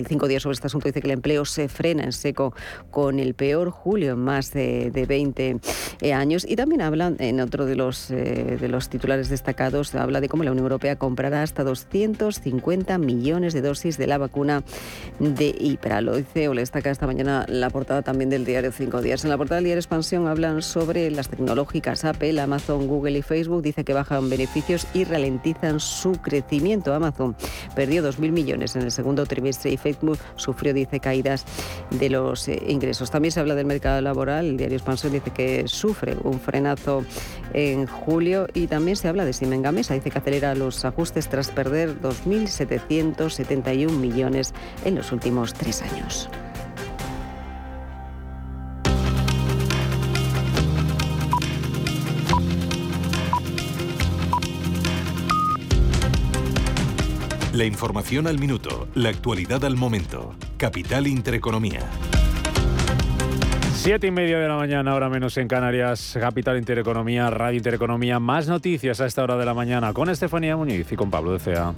[0.09, 2.55] cinco, días sobre este asunto, dice que el empleo se frena en seco
[2.90, 5.61] con el peor julio en más de, 20
[6.03, 10.20] eh, años y también habla en otro de los, eh, de los titulares destacados, habla
[10.20, 14.62] de cómo la Unión Europea comprará hasta 250 millones de dosis de la vacuna
[15.18, 16.00] de IPRA.
[16.00, 19.24] Lo dice o le destaca esta mañana la portada también del diario Cinco Días.
[19.24, 23.62] En la portada del diario Expansión hablan sobre las tecnológicas Apple, Amazon, Google y Facebook.
[23.62, 26.94] Dice que bajan beneficios y ralentizan su crecimiento.
[26.94, 27.36] Amazon
[27.74, 31.44] perdió 2.000 millones en el segundo trimestre y Facebook sufrió, dice, caídas
[31.90, 33.10] de los eh, ingresos.
[33.10, 34.46] También se habla del mercado laboral.
[34.46, 37.04] El diario Expansión dice que sufre un frenazo
[37.52, 39.60] en julio y también se habla de Siemens
[39.90, 39.94] Gamesa.
[39.94, 46.29] Dice que acelera los ajustes tras perder 2.771 millones en los últimos tres años.
[57.53, 60.35] La información al minuto, la actualidad al momento.
[60.57, 61.81] Capital Intereconomía.
[63.83, 68.21] Siete y media de la mañana, ahora menos en Canarias, Capital Intereconomía, Radio Intereconomía.
[68.21, 71.75] Más noticias a esta hora de la mañana con Estefanía Muñiz y con Pablo de.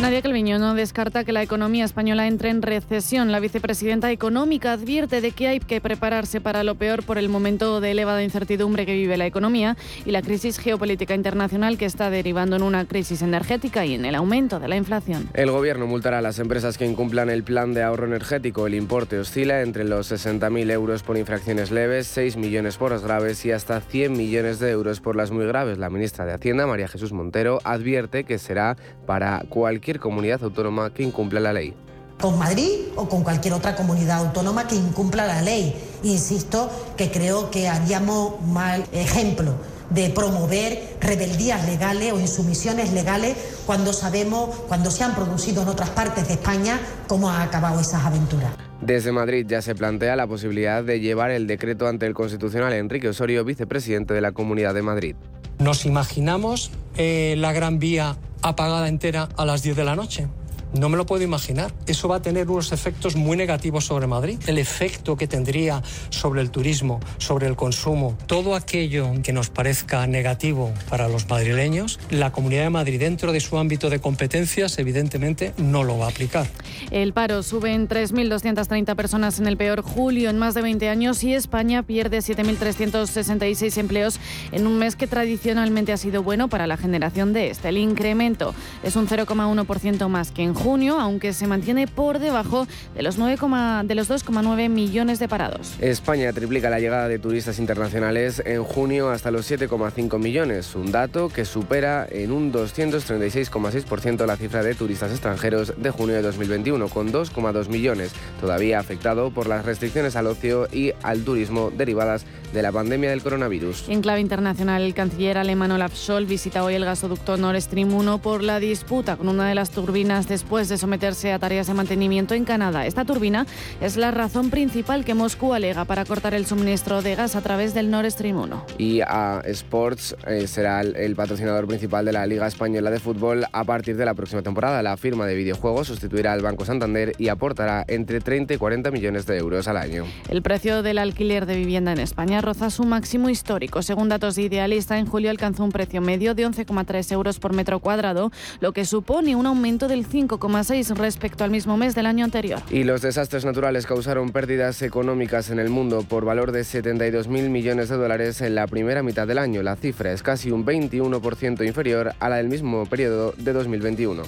[0.00, 3.32] Nadia Calviño no descarta que la economía española entre en recesión.
[3.32, 7.80] La vicepresidenta económica advierte de que hay que prepararse para lo peor por el momento
[7.80, 12.54] de elevada incertidumbre que vive la economía y la crisis geopolítica internacional que está derivando
[12.54, 15.28] en una crisis energética y en el aumento de la inflación.
[15.34, 18.68] El gobierno multará a las empresas que incumplan el plan de ahorro energético.
[18.68, 23.44] El importe oscila entre los 60.000 euros por infracciones leves, 6 millones por las graves
[23.44, 25.76] y hasta 100 millones de euros por las muy graves.
[25.76, 31.02] La ministra de Hacienda, María Jesús Montero, advierte que será para cualquier comunidad autónoma que
[31.02, 31.74] incumpla la ley
[32.20, 35.74] con Madrid o con cualquier otra comunidad autónoma que incumpla la ley.
[36.02, 39.54] Insisto que creo que haríamos mal ejemplo
[39.90, 45.90] de promover rebeldías legales o insumisiones legales cuando sabemos, cuando se han producido en otras
[45.90, 48.50] partes de España, cómo han acabado esas aventuras.
[48.80, 53.08] Desde Madrid ya se plantea la posibilidad de llevar el decreto ante el Constitucional Enrique
[53.08, 55.16] Osorio, vicepresidente de la Comunidad de Madrid.
[55.58, 60.28] Nos imaginamos eh, la Gran Vía apagada entera a las 10 de la noche.
[60.74, 61.72] No me lo puedo imaginar.
[61.86, 64.38] Eso va a tener unos efectos muy negativos sobre Madrid.
[64.46, 70.06] El efecto que tendría sobre el turismo, sobre el consumo, todo aquello que nos parezca
[70.06, 75.54] negativo para los madrileños, la Comunidad de Madrid dentro de su ámbito de competencias evidentemente
[75.56, 76.46] no lo va a aplicar.
[76.90, 81.22] El paro sube en 3.230 personas en el peor julio en más de 20 años
[81.24, 84.20] y España pierde 7.366 empleos
[84.52, 87.68] en un mes que tradicionalmente ha sido bueno para la generación de este.
[87.68, 93.02] El incremento es un 0,1% más que en junio, aunque se mantiene por debajo de
[93.02, 93.36] los, 9,
[93.84, 95.76] de los 2,9 millones de parados.
[95.80, 101.28] España triplica la llegada de turistas internacionales en junio hasta los 7,5 millones, un dato
[101.28, 107.12] que supera en un 236,6% la cifra de turistas extranjeros de junio de 2021, con
[107.12, 112.72] 2,2 millones, todavía afectado por las restricciones al ocio y al turismo derivadas de la
[112.72, 113.88] pandemia del coronavirus.
[113.88, 118.18] En clave internacional, el canciller alemán Olaf Scholz visita hoy el gasoducto Nord Stream 1
[118.18, 121.74] por la disputa con una de las turbinas de después de someterse a tareas de
[121.74, 122.86] mantenimiento en Canadá.
[122.86, 123.44] Esta turbina
[123.82, 127.74] es la razón principal que Moscú alega para cortar el suministro de gas a través
[127.74, 128.64] del Nord Stream 1.
[128.78, 133.64] Y a Sports eh, será el, patrocinador principal de la Liga Española de Fútbol a
[133.64, 134.82] partir de la próxima temporada.
[134.82, 139.26] La firma de videojuegos sustituirá al Banco Santander y aportará entre 30 y 40 millones
[139.26, 140.06] de euros al año.
[140.30, 143.82] El precio del alquiler de vivienda en España roza su máximo histórico.
[143.82, 147.80] Según datos de Idealista, en julio alcanzó un precio medio de 11,3 euros por metro
[147.80, 152.24] cuadrado, lo que supone un aumento del 5 5,6 respecto al mismo mes del año
[152.24, 152.60] anterior.
[152.70, 157.88] Y los desastres naturales causaron pérdidas económicas en el mundo por valor de 72.000 millones
[157.88, 159.62] de dólares en la primera mitad del año.
[159.62, 164.22] La cifra es casi un 21% inferior a la del mismo periodo de 2021.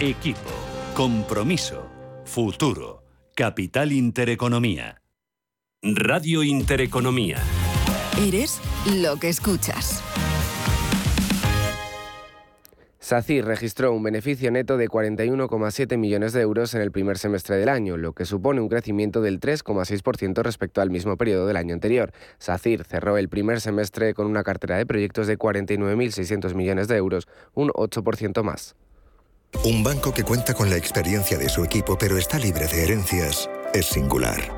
[0.00, 0.50] Equipo,
[0.94, 1.88] compromiso,
[2.24, 3.02] futuro,
[3.34, 5.02] capital intereconomía.
[5.82, 7.38] Radio Intereconomía.
[8.20, 8.60] Eres
[9.00, 10.02] lo que escuchas.
[13.08, 17.70] SACIR registró un beneficio neto de 41,7 millones de euros en el primer semestre del
[17.70, 22.12] año, lo que supone un crecimiento del 3,6% respecto al mismo periodo del año anterior.
[22.36, 27.28] SACIR cerró el primer semestre con una cartera de proyectos de 49.600 millones de euros,
[27.54, 28.76] un 8% más.
[29.64, 33.48] Un banco que cuenta con la experiencia de su equipo pero está libre de herencias
[33.72, 34.57] es singular.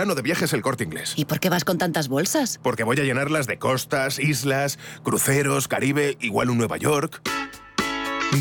[0.01, 1.13] de viajes el corte inglés.
[1.15, 2.59] ¿Y por qué vas con tantas bolsas?
[2.61, 7.21] Porque voy a llenarlas de costas, islas, cruceros, Caribe, igual un Nueva York.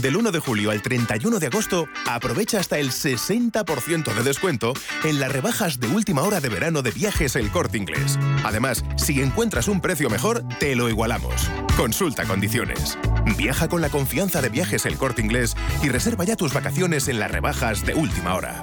[0.00, 4.72] Del 1 de julio al 31 de agosto, aprovecha hasta el 60% de descuento
[5.04, 8.18] en las rebajas de última hora de verano de viajes El Corte Inglés.
[8.44, 11.50] Además, si encuentras un precio mejor, te lo igualamos.
[11.76, 12.98] Consulta condiciones.
[13.36, 17.18] Viaja con la confianza de viajes El Corte Inglés y reserva ya tus vacaciones en
[17.18, 18.62] las rebajas de última hora.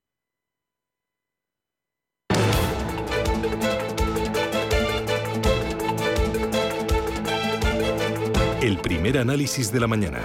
[8.91, 10.19] Primer análisis de la mañana.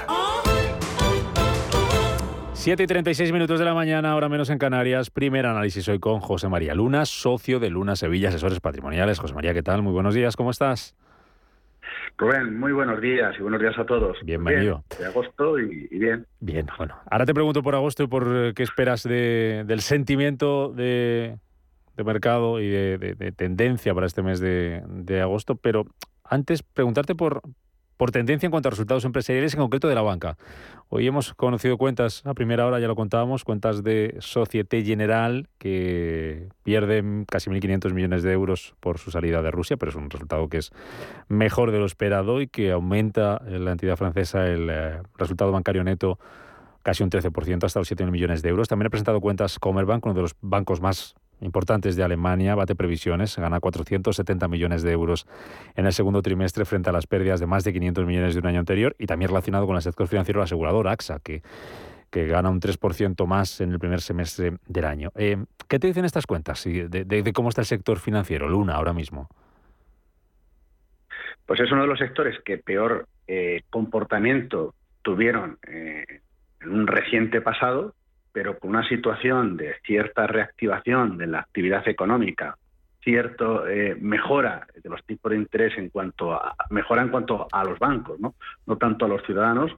[2.53, 5.09] 7 y 36 minutos de la mañana, ahora menos en Canarias.
[5.09, 9.21] Primer análisis hoy con José María Luna, socio de Luna Sevilla Asesores Patrimoniales.
[9.21, 9.83] José María, ¿qué tal?
[9.83, 10.97] Muy buenos días, ¿cómo estás?
[12.19, 14.19] Rubén, muy buenos días y buenos días a todos.
[14.25, 14.83] Bienvenido.
[14.91, 16.27] Bien, de agosto y, y, bien.
[16.41, 16.97] Bien, bueno.
[17.09, 21.39] Ahora te pregunto por agosto y por eh, qué esperas de, del sentimiento de,
[21.97, 25.87] de mercado y de, de, tendencia para este mes de, de agosto, pero
[26.25, 27.43] antes preguntarte por,
[27.97, 30.37] por tendencia en cuanto a resultados empresariales, en concreto de la banca.
[30.89, 36.49] Hoy hemos conocido cuentas, a primera hora ya lo contábamos, cuentas de Societe General que
[36.63, 40.49] pierden casi 1.500 millones de euros por su salida de Rusia, pero es un resultado
[40.49, 40.71] que es
[41.29, 45.83] mejor de lo esperado y que aumenta en la entidad francesa el eh, resultado bancario
[45.83, 46.19] neto
[46.83, 48.69] casi un 13%, hasta los 7.000 millones de euros.
[48.69, 53.37] También ha presentado cuentas Commerzbank, uno de los bancos más importantes de Alemania, bate previsiones,
[53.37, 55.27] gana 470 millones de euros
[55.75, 58.47] en el segundo trimestre frente a las pérdidas de más de 500 millones de un
[58.47, 61.43] año anterior y también relacionado con el sector financiero asegurador AXA, que,
[62.11, 65.11] que gana un 3% más en el primer semestre del año.
[65.17, 65.37] Eh,
[65.69, 69.29] ¿Qué te dicen estas cuentas de, de, cómo está el sector financiero, Luna, ahora mismo?
[71.45, 76.05] Pues es uno de los sectores que peor eh, comportamiento tuvieron eh,
[76.61, 77.95] en un reciente pasado,
[78.37, 82.59] pero con una situación de cierta reactivación de la actividad económica,
[83.03, 87.65] cierto eh, mejora de los tipos de interés en cuanto a mejora en cuanto a
[87.65, 88.35] los bancos, no,
[88.67, 89.73] no tanto a los ciudadanos,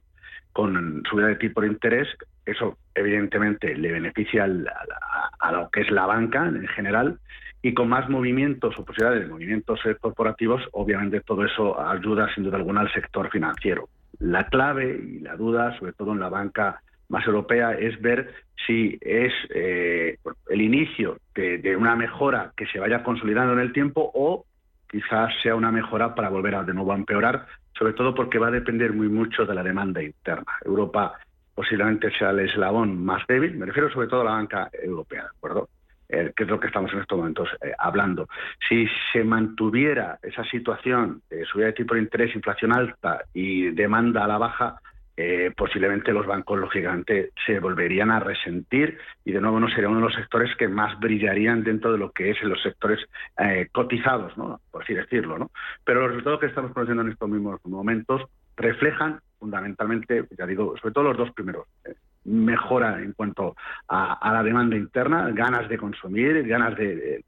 [0.51, 2.09] con subida de tipo de interés,
[2.45, 7.17] eso evidentemente le beneficia a, a, lo que es la banca en general
[7.61, 12.57] y con más movimientos o posibilidades de movimientos corporativos, obviamente todo eso ayuda sin duda
[12.57, 13.87] alguna al sector financiero.
[14.19, 18.31] La clave y la duda, sobre todo en la banca más europea es ver
[18.65, 20.17] si es eh,
[20.49, 24.45] el inicio de, una mejora que se vaya consolidando en el tiempo o
[24.89, 27.45] quizás sea una mejora para volver a de nuevo a empeorar,
[27.77, 30.51] sobre todo porque va a depender muy mucho de la demanda interna.
[30.65, 31.13] Europa
[31.53, 35.29] posiblemente sea el eslabón más débil, me refiero sobre todo a la banca europea, ¿de
[35.29, 35.69] acuerdo?
[36.11, 38.27] Eh, que es lo que estamos en estos momentos eh, hablando.
[38.67, 44.23] Si se mantuviera esa situación de subida de tipo de interés, inflación alta y demanda
[44.23, 44.81] a la baja,
[45.21, 49.97] eh, posiblemente los bancos, lógicamente, se volverían a resentir y de nuevo no sería uno
[49.97, 52.99] de los sectores que más brillarían dentro de lo que es en los sectores
[53.37, 54.61] eh, cotizados, ¿no?
[54.71, 55.37] por así decirlo.
[55.37, 55.51] ¿no?
[55.83, 58.21] Pero los resultados que estamos conociendo en estos mismos momentos
[58.55, 61.67] reflejan fundamentalmente, ya digo, sobre todo los dos primeros.
[61.83, 63.57] Eh, mejora en cuanto
[63.89, 67.25] a, la demanda interna, ganas de consumir, ganas de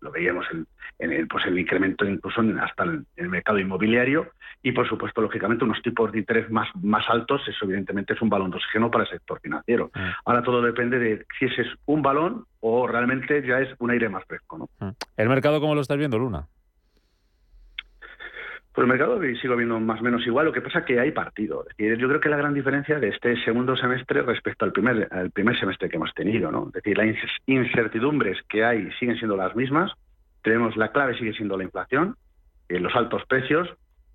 [0.00, 0.46] lo veíamos
[0.98, 5.64] en, el, pues el incremento incluso hasta en el mercado inmobiliario y por supuesto lógicamente
[5.64, 9.04] unos tipos de interés más, más altos, eso evidentemente es un balón de oxígeno para
[9.04, 9.90] el sector financiero.
[9.94, 10.00] Mm.
[10.24, 14.08] Ahora todo depende de si ese es un balón o realmente ya es un aire
[14.08, 14.58] más fresco.
[14.58, 14.86] ¿no?
[14.86, 14.92] Mm.
[15.16, 16.46] ¿El mercado cómo lo estás viendo, Luna?
[18.80, 21.10] Pues el mercado sigo viendo más o menos igual, lo que pasa es que hay
[21.10, 21.66] partido.
[21.76, 25.60] yo creo que la gran diferencia de este segundo semestre respecto al primer, al primer
[25.60, 26.68] semestre que hemos tenido, ¿no?
[26.68, 27.14] Es decir, las
[27.44, 29.92] incertidumbres que hay siguen siendo las mismas,
[30.42, 32.16] tenemos la clave sigue siendo la inflación,
[32.70, 33.68] eh, los altos precios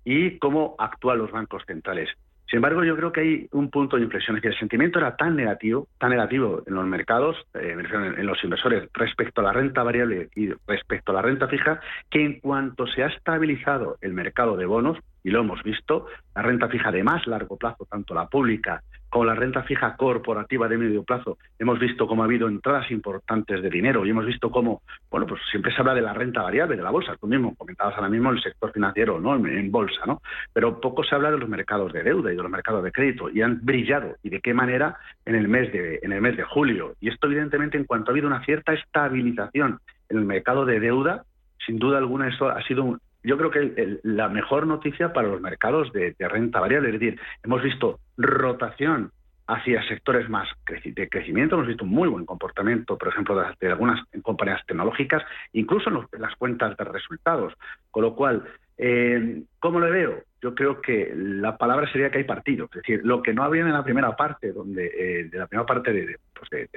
[0.04, 2.08] y cómo actúan los bancos centrales.
[2.48, 5.16] Sin embargo, yo creo que hay un punto de inflexión, es que el sentimiento era
[5.16, 9.82] tan negativo, tan negativo en los mercados, eh, en los inversores, respecto a la renta
[9.82, 14.56] variable y respecto a la renta fija, que en cuanto se ha estabilizado el mercado
[14.56, 18.28] de bonos, y lo hemos visto, la renta fija de más largo plazo, tanto la
[18.28, 22.90] pública con la renta fija corporativa de medio plazo, hemos visto cómo ha habido entradas
[22.90, 26.42] importantes de dinero y hemos visto cómo, bueno, pues siempre se habla de la renta
[26.42, 27.16] variable de la bolsa.
[27.20, 29.34] Tú mismo comentabas ahora mismo el sector financiero, ¿no?
[29.36, 30.20] En, bolsa, ¿no?
[30.52, 33.28] Pero poco se habla de los mercados de deuda y de los mercados de crédito
[33.30, 36.44] y han brillado y de qué manera en el mes de en el mes de
[36.44, 36.94] julio.
[37.00, 41.24] Y esto evidentemente en cuanto ha habido una cierta estabilización en el mercado de deuda,
[41.64, 45.92] sin duda alguna esto ha sido yo creo que la mejor noticia para los mercados
[45.92, 46.90] de, renta variable.
[46.90, 49.10] Es decir, hemos visto rotación
[49.48, 50.48] hacia sectores más
[50.84, 51.56] de crecimiento.
[51.56, 56.36] Hemos visto un muy buen comportamiento, por ejemplo, de, algunas compañías tecnológicas, incluso en, las
[56.36, 57.52] cuentas de resultados.
[57.90, 58.44] Con lo cual,
[58.78, 60.22] eh, ¿cómo lo veo?
[60.40, 62.66] Yo creo que la palabra sería que hay partido.
[62.66, 65.66] Es decir, lo que no había en la primera parte, donde eh, de la primera
[65.66, 66.68] parte pues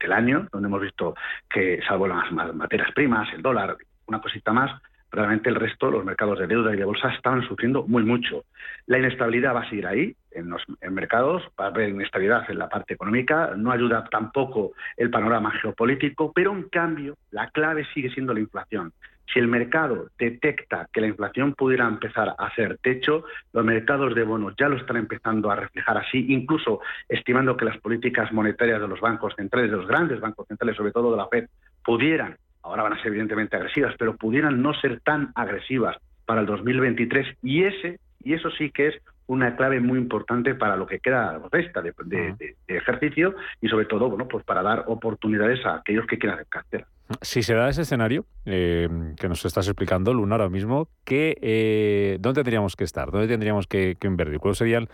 [0.00, 1.14] del año, donde hemos visto
[1.48, 3.76] que, salvo las materias primas, el dólar,
[4.06, 4.82] una cosita más,
[5.12, 8.44] realmente el resto, los mercados de deuda y de bolsa, estaban sufriendo muy mucho.
[8.86, 12.68] La inestabilidad va a seguir ahí, en los mercados, va a haber inestabilidad en la
[12.68, 18.32] parte económica, no ayuda tampoco el panorama geopolítico, pero en cambio la clave sigue siendo
[18.32, 18.92] la inflación.
[19.32, 24.24] Si el mercado detecta que la inflación pudiera empezar a hacer techo, los mercados de
[24.24, 28.88] bonos ya lo están empezando a reflejar así, incluso estimando que las políticas monetarias de
[28.88, 31.48] los bancos centrales, de los grandes bancos centrales, sobre todo de la Fed,
[31.82, 35.96] pudieran ahora van a ser evidentemente agresivas, pero pudieran no ser tan agresivas
[36.26, 38.94] para el 2023 y ese y eso sí que es
[39.26, 44.28] una clave muy importante para lo que queda de, de, ejercicio y sobre todo bueno
[44.28, 46.86] pues para dar oportunidades a aquellos que quieran hacer cartera.
[47.20, 48.88] Si se da ese escenario eh,
[49.18, 53.10] que nos estás explicando, Luna, ahora mismo, ¿qué, eh, ¿dónde tendríamos que estar?
[53.10, 54.38] ¿Dónde tendríamos que, que invertir?
[54.38, 54.88] ¿Cuáles serían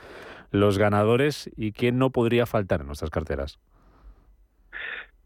[0.50, 3.58] los ganadores y quién no podría faltar en nuestras carteras?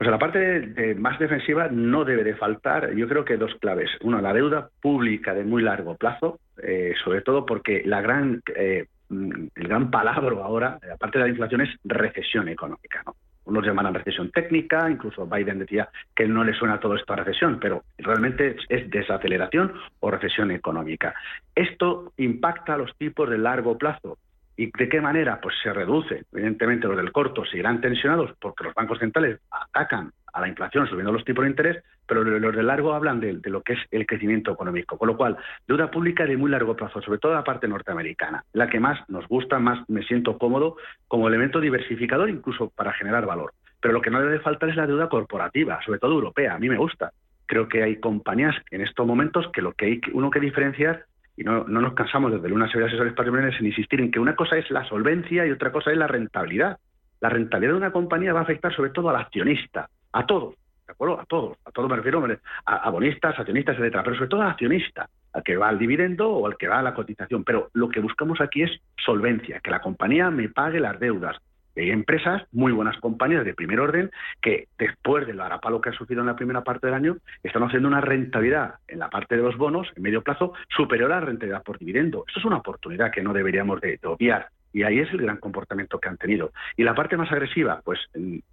[0.02, 3.88] Pues en la parte más defensiva no debe de faltar, yo creo que dos claves.
[4.00, 8.86] Una, la deuda pública de muy largo plazo, eh, sobre todo porque la gran, eh,
[9.08, 13.04] el gran palabra ahora, aparte de la inflación, es recesión económica.
[13.06, 13.14] ¿no?
[13.44, 17.60] Unos llaman recesión técnica, incluso Biden decía que no le suena todo esto a recesión,
[17.60, 21.14] pero realmente es desaceleración o recesión económica.
[21.54, 24.18] Esto impacta a los tipos de largo plazo.
[24.56, 25.40] ¿Y de qué manera?
[25.40, 26.24] Pues se reduce.
[26.32, 31.12] Evidentemente los del corto seguirán tensionados porque los bancos centrales atacan a la inflación subiendo
[31.12, 34.52] los tipos de interés, pero los de largo hablan de, lo que es el crecimiento
[34.52, 34.98] económico.
[34.98, 35.36] Con lo cual,
[35.66, 39.26] deuda pública de muy largo plazo, sobre todo la parte norteamericana, la que más nos
[39.28, 40.76] gusta, más me siento cómodo
[41.08, 43.52] como elemento diversificador incluso para generar valor.
[43.80, 46.54] Pero lo que no debe faltar es la deuda corporativa, sobre todo europea.
[46.54, 47.12] A mí me gusta.
[47.46, 51.04] Creo que hay compañías en estos momentos que lo que hay uno que diferenciar
[51.36, 54.18] y no, no nos cansamos desde una serie de asesores patrimoniales en insistir en que
[54.18, 56.78] una cosa es la solvencia y otra cosa es la rentabilidad.
[57.20, 60.56] La rentabilidad de una compañía va a afectar sobre todo al accionista, a todos,
[60.86, 61.20] ¿de acuerdo?
[61.20, 62.22] A todos, a todos me refiero
[62.66, 66.28] a, a bonistas, accionistas, etcétera, pero sobre todo al accionista, al que va al dividendo
[66.28, 67.44] o al que va a la cotización.
[67.44, 68.70] Pero lo que buscamos aquí es
[69.04, 71.38] solvencia, que la compañía me pague las deudas,
[71.80, 74.10] hay empresas, muy buenas compañías de primer orden,
[74.40, 77.88] que después del harapalo que ha sufrido en la primera parte del año, están haciendo
[77.88, 81.62] una rentabilidad en la parte de los bonos, en medio plazo, superior a la rentabilidad
[81.62, 82.24] por dividendo.
[82.28, 84.48] Eso es una oportunidad que no deberíamos de, obviar.
[84.74, 86.50] Y ahí es el gran comportamiento que han tenido.
[86.78, 88.00] Y la parte más agresiva, pues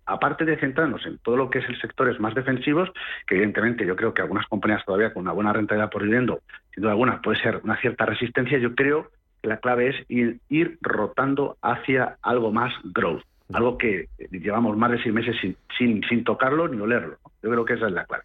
[0.05, 2.89] aparte de centrarnos en todo lo que es el sectores más defensivos,
[3.25, 6.41] que evidentemente yo creo que algunas compañías todavía con una buena rentabilidad por dividendo,
[6.73, 9.11] sin duda alguna, puede ser una cierta resistencia, yo creo
[9.43, 13.23] la clave es ir, ir rotando hacia algo más growth,
[13.53, 17.17] algo que llevamos más de seis meses sin, sin, sin tocarlo ni olerlo.
[17.41, 18.23] Yo creo que esa es la clave.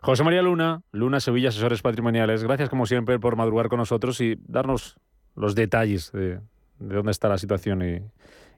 [0.00, 4.36] José María Luna, Luna Sevilla, asesores patrimoniales, gracias como siempre por madrugar con nosotros y
[4.46, 4.98] darnos
[5.36, 6.40] los detalles de,
[6.78, 8.00] dónde está la situación y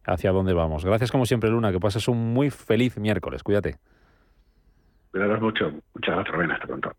[0.05, 0.85] hacia dónde vamos.
[0.85, 3.43] Gracias como siempre, Luna, que pases un muy feliz miércoles.
[3.43, 3.77] Cuídate.
[5.11, 5.71] Cuidaros mucho.
[5.95, 6.51] Muchas gracias, Rubén.
[6.53, 6.93] Hasta pronto.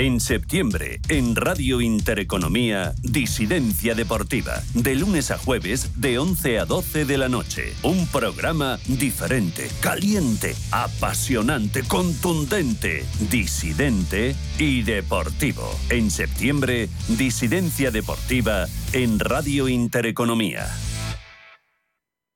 [0.00, 4.62] En septiembre, en Radio Intereconomía, Disidencia Deportiva.
[4.72, 7.74] De lunes a jueves, de 11 a 12 de la noche.
[7.82, 15.70] Un programa diferente, caliente, apasionante, contundente, disidente y deportivo.
[15.90, 20.66] En septiembre, Disidencia Deportiva en Radio Intereconomía.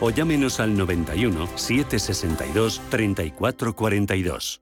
[0.00, 4.60] o llámenos al 91 762 3442.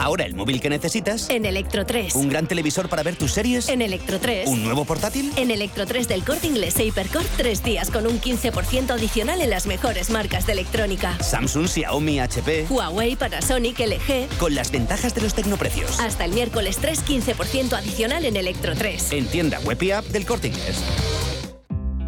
[0.00, 1.28] Ahora el móvil que necesitas.
[1.28, 2.14] En Electro 3.
[2.14, 3.68] Un gran televisor para ver tus series.
[3.68, 4.48] En Electro 3.
[4.48, 5.30] Un nuevo portátil.
[5.36, 9.50] En Electro 3 del Corte Inglés e Hipercore, tres días con un 15% adicional en
[9.50, 11.18] las mejores marcas de electrónica.
[11.22, 12.66] Samsung, Xiaomi, HP.
[12.70, 14.38] Huawei, Panasonic, LG.
[14.38, 16.00] Con las ventajas de los tecnoprecios.
[16.00, 19.12] Hasta el miércoles 3, 15% adicional en Electro 3.
[19.12, 20.82] En tienda web y app del Corte Inglés.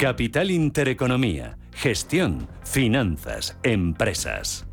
[0.00, 4.66] Capital Intereconomía, gestión, finanzas, empresas.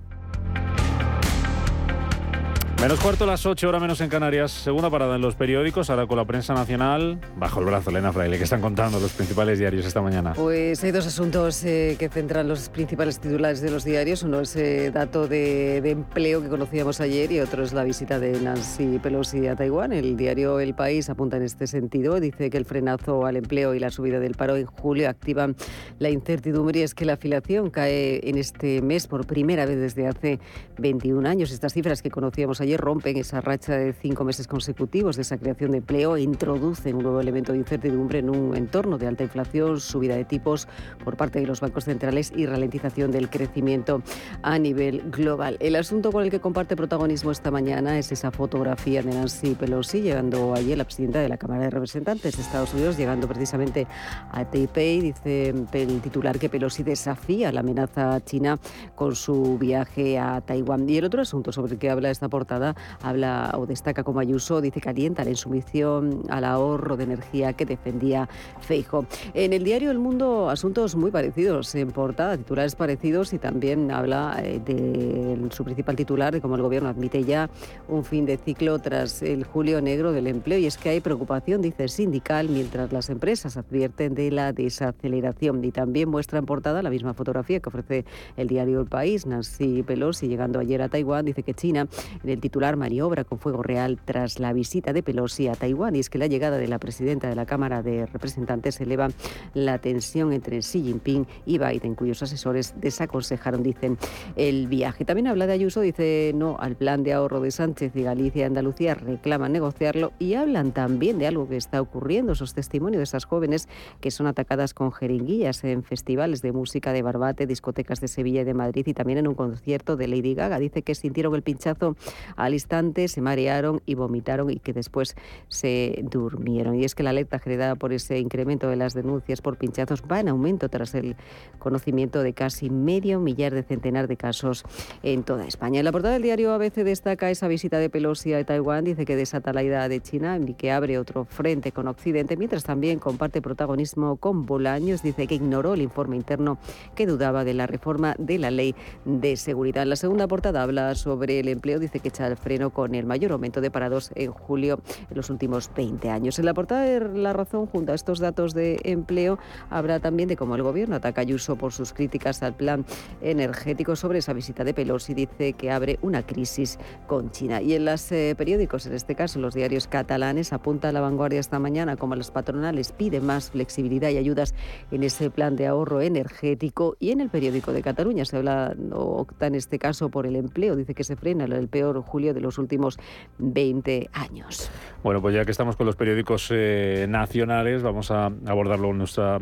[2.80, 4.52] Menos cuarto a las 8, hora menos en Canarias.
[4.52, 7.20] Segunda parada en los periódicos, ahora con la prensa nacional.
[7.36, 8.38] Bajo el brazo, Elena Fraile.
[8.38, 10.34] ¿Qué están contando los principales diarios esta mañana?
[10.34, 14.22] Pues hay dos asuntos eh, que centran los principales titulares de los diarios.
[14.22, 18.20] Uno es el dato de, de, empleo que conocíamos ayer y otro es la visita
[18.20, 19.92] de Nancy Pelosi a Taiwán.
[19.92, 22.20] El diario El País apunta en este sentido.
[22.20, 25.56] Dice que el frenazo al empleo y la subida del paro en julio activan
[25.98, 30.06] la incertidumbre y es que la afiliación cae en este mes por primera vez desde
[30.06, 30.40] hace
[30.78, 31.50] 21 años.
[31.50, 35.72] Estas cifras que conocíamos ayer rompen esa racha de cinco meses consecutivos de esa creación
[35.72, 39.80] de empleo e introducen un nuevo elemento de incertidumbre en un entorno de alta inflación,
[39.80, 40.68] subida de tipos
[41.04, 44.02] por parte de los bancos centrales y ralentización del crecimiento
[44.42, 45.58] a nivel global.
[45.60, 50.02] El asunto con el que comparte protagonismo esta mañana es esa fotografía de Nancy Pelosi
[50.02, 53.88] llegando ayer la presidenta de la Cámara de Representantes de Estados Unidos, llegando precisamente
[54.32, 55.02] a Taipei.
[55.02, 58.60] Dice el titular que Pelosi desafía la amenaza china
[58.96, 60.90] con su viaje a Taiwán.
[60.90, 62.57] Y el otro asunto sobre el que habla esta portada
[63.02, 67.66] habla o destaca como Ayuso, dice que alienta la insumisión al ahorro de energía que
[67.66, 68.30] defendía
[68.62, 69.06] Feijo.
[69.34, 74.40] En el diario El Mundo, asuntos muy parecidos en portada, titulares parecidos y también habla
[74.44, 77.50] eh, de su principal titular de cómo el gobierno admite ya
[77.88, 80.60] un fin de ciclo tras el julio negro del empleo.
[80.60, 85.64] Y es que hay preocupación, dice sindical, mientras las empresas advierten de la desaceleración.
[85.64, 88.06] Y también muestra en portada la misma fotografía que ofrece
[88.36, 89.26] el diario El País.
[89.26, 91.88] Nancy Pelosi, llegando ayer a Taiwán, dice que China,
[92.24, 96.00] en el titular maniobra con fuego real tras la visita de Pelosi a Taiwán y
[96.00, 99.10] es que la llegada de la presidenta de la Cámara de Representantes eleva
[99.54, 103.98] la tensión entre Xi Jinping y Biden, cuyos asesores desaconsejaron, dicen,
[104.38, 105.04] el viaje.
[105.04, 108.46] También habla de Ayuso, dice no al plan de ahorro de Sánchez y Galicia y
[108.46, 113.26] Andalucía reclaman negociarlo y hablan también de algo que está ocurriendo, esos testimonios de esas
[113.26, 113.68] jóvenes
[114.00, 118.46] que son atacadas con jeringuillas en festivales de música de Barbate, discotecas de Sevilla y
[118.46, 120.60] de Madrid y también en un concierto de Lady Gaga.
[120.60, 121.98] Dice que sintieron el pinchazo
[122.38, 125.16] al instante, se marearon y vomitaron y que después
[125.50, 126.76] se durmieron.
[126.76, 130.20] Y es que la alerta generada por ese incremento de las denuncias por pinchazos va
[130.20, 131.16] en aumento tras el
[131.60, 134.64] conocimiento de casi medio millar de centenar de casos
[135.04, 135.80] en toda España.
[135.80, 139.16] En la portada del diario ABC destaca esa visita de Pelosi a Taiwán, dice que
[139.16, 143.42] desata la idea de China y que abre otro frente con Occidente, mientras también comparte
[143.42, 146.60] protagonismo con Bolaños, dice que ignoró el informe interno
[146.96, 148.76] que dudaba de la reforma de la ley
[149.06, 149.84] de seguridad.
[149.84, 153.32] En la segunda portada habla sobre el empleo, dice que el freno con el mayor
[153.32, 156.40] aumento de parados en julio en los últimos 20 años.
[156.40, 160.38] En la portada de La Razón, junto a estos datos de empleo, habrá también de
[160.38, 162.86] cómo el gobierno ataca a Ayuso por sus críticas al plan
[163.22, 165.14] energético sobre esa visita de Pelosi.
[165.14, 167.62] Dice que abre una crisis con China.
[167.62, 171.40] Y en los eh, periódicos, en este caso los diarios catalanes, apunta a la vanguardia
[171.40, 174.54] esta mañana como las patronales piden más flexibilidad y ayudas
[174.92, 176.96] en ese plan de ahorro energético.
[177.00, 180.76] Y en el periódico de Cataluña se habla, opta en este caso por el empleo.
[180.76, 182.98] Dice que se frena el peor julio de los últimos
[183.38, 184.72] 20 años.
[185.04, 189.40] Bueno, pues ya que estamos con los periódicos eh, nacionales, vamos a abordarlo en nuestra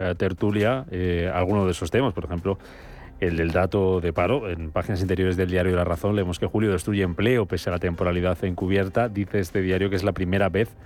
[0.00, 2.58] eh, tertulia, eh, algunos de esos temas, por ejemplo.
[3.20, 4.50] El del dato de paro.
[4.50, 7.78] En páginas interiores del diario La Razón leemos que julio destruye empleo pese a la
[7.78, 9.08] temporalidad encubierta.
[9.08, 10.76] Dice este diario que es la primera vez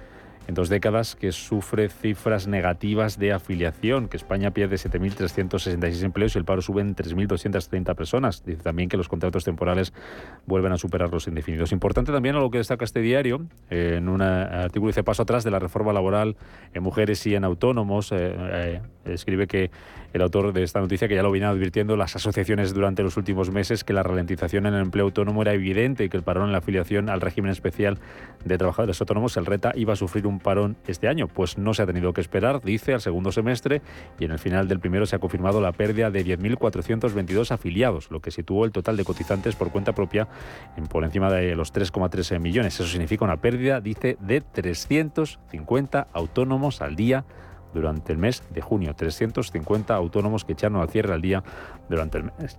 [0.47, 6.39] en dos décadas que sufre cifras negativas de afiliación, que España pierde 7.366 empleos y
[6.39, 8.45] el paro sube en 3.230 personas.
[8.45, 9.93] Dice también que los contratos temporales
[10.47, 11.73] vuelven a superar los indefinidos.
[11.73, 15.51] Importante también lo que destaca este diario, eh, en un artículo dice paso atrás de
[15.51, 16.37] la reforma laboral
[16.75, 18.13] en mujeres y en autónomos.
[18.13, 19.71] Eh, eh, escribe que
[20.13, 23.51] el autor de esta noticia, que ya lo viene advirtiendo las asociaciones durante los últimos
[23.51, 26.53] meses, que la ralentización en el empleo autónomo era evidente y que el parón en
[26.53, 27.99] la afiliación al régimen especial
[28.45, 31.29] de trabajadores autónomos, el RETA, iba a sufrir un parón este año.
[31.29, 33.83] Pues no se ha tenido que esperar, dice, al segundo semestre
[34.19, 38.21] y en el final del primero se ha confirmado la pérdida de 10.422 afiliados, lo
[38.21, 40.29] que situó el total de cotizantes por cuenta propia
[40.77, 42.75] en por encima de los 3,3 millones.
[42.75, 47.25] Eso significa una pérdida, dice, de 350 autónomos al día
[47.73, 48.95] durante el mes de junio.
[48.95, 51.43] 350 autónomos que echaron al cierre al día
[51.89, 52.59] durante el mes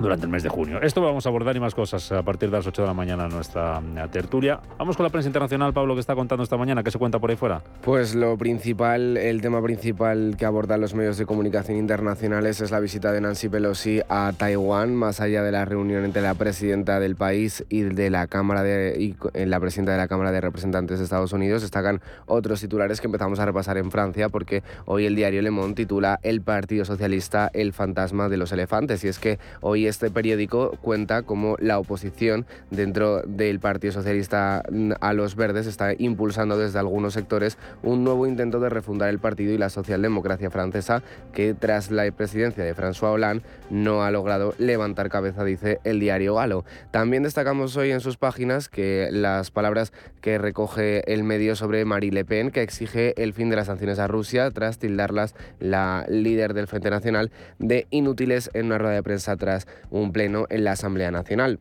[0.00, 0.80] durante el mes de junio.
[0.80, 3.26] Esto vamos a abordar y más cosas a partir de las 8 de la mañana
[3.26, 4.60] en nuestra eh, tertulia.
[4.78, 6.82] Vamos con la prensa internacional, Pablo, que está contando esta mañana.
[6.82, 7.62] ¿Qué se cuenta por ahí fuera?
[7.82, 12.80] Pues lo principal, el tema principal que abordan los medios de comunicación internacionales es la
[12.80, 17.16] visita de Nancy Pelosi a Taiwán, más allá de la reunión entre la presidenta del
[17.16, 20.98] país y de la Cámara de y eh, la presidenta de la Cámara de Representantes
[20.98, 21.62] de Estados Unidos.
[21.62, 25.74] Destacan otros titulares que empezamos a repasar en Francia, porque hoy el diario Le Monde
[25.74, 29.04] titula El Partido Socialista, el fantasma de los elefantes.
[29.04, 34.62] Y es que hoy este periódico cuenta cómo la oposición dentro del Partido Socialista
[35.00, 39.52] a los Verdes está impulsando desde algunos sectores un nuevo intento de refundar el partido
[39.52, 45.10] y la socialdemocracia francesa que tras la presidencia de François Hollande no ha logrado levantar
[45.10, 46.64] cabeza, dice el diario Galo.
[46.90, 52.12] También destacamos hoy en sus páginas que las palabras que recoge el medio sobre Marie
[52.12, 56.54] Le Pen, que exige el fin de las sanciones a Rusia tras tildarlas la líder
[56.54, 60.72] del Frente Nacional de inútiles en una rueda de prensa tras un pleno en la
[60.72, 61.58] Asamblea Nacional.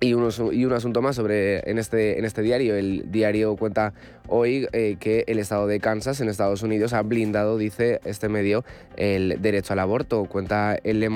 [0.00, 2.74] Y, y un asunto más sobre en este, en este diario.
[2.74, 3.94] El diario cuenta
[4.28, 8.64] hoy eh, que el estado de Kansas en Estados Unidos ha blindado, dice este medio,
[8.96, 10.24] el derecho al aborto.
[10.24, 11.08] Cuenta el Le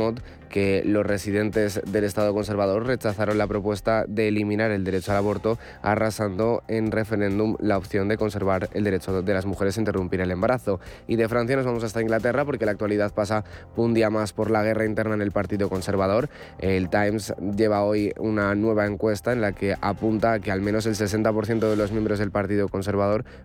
[0.49, 5.59] que los residentes del Estado conservador rechazaron la propuesta de eliminar el derecho al aborto,
[5.83, 10.31] arrasando en referéndum la opción de conservar el derecho de las mujeres a interrumpir el
[10.31, 10.81] embarazo.
[11.07, 13.45] Y de Francia nos vamos hasta Inglaterra porque la actualidad pasa
[13.77, 16.29] un día más por la guerra interna en el Partido Conservador.
[16.59, 20.95] El Times lleva hoy una nueva encuesta en la que apunta que al menos el
[20.95, 22.99] 60% de los miembros del Partido Conservador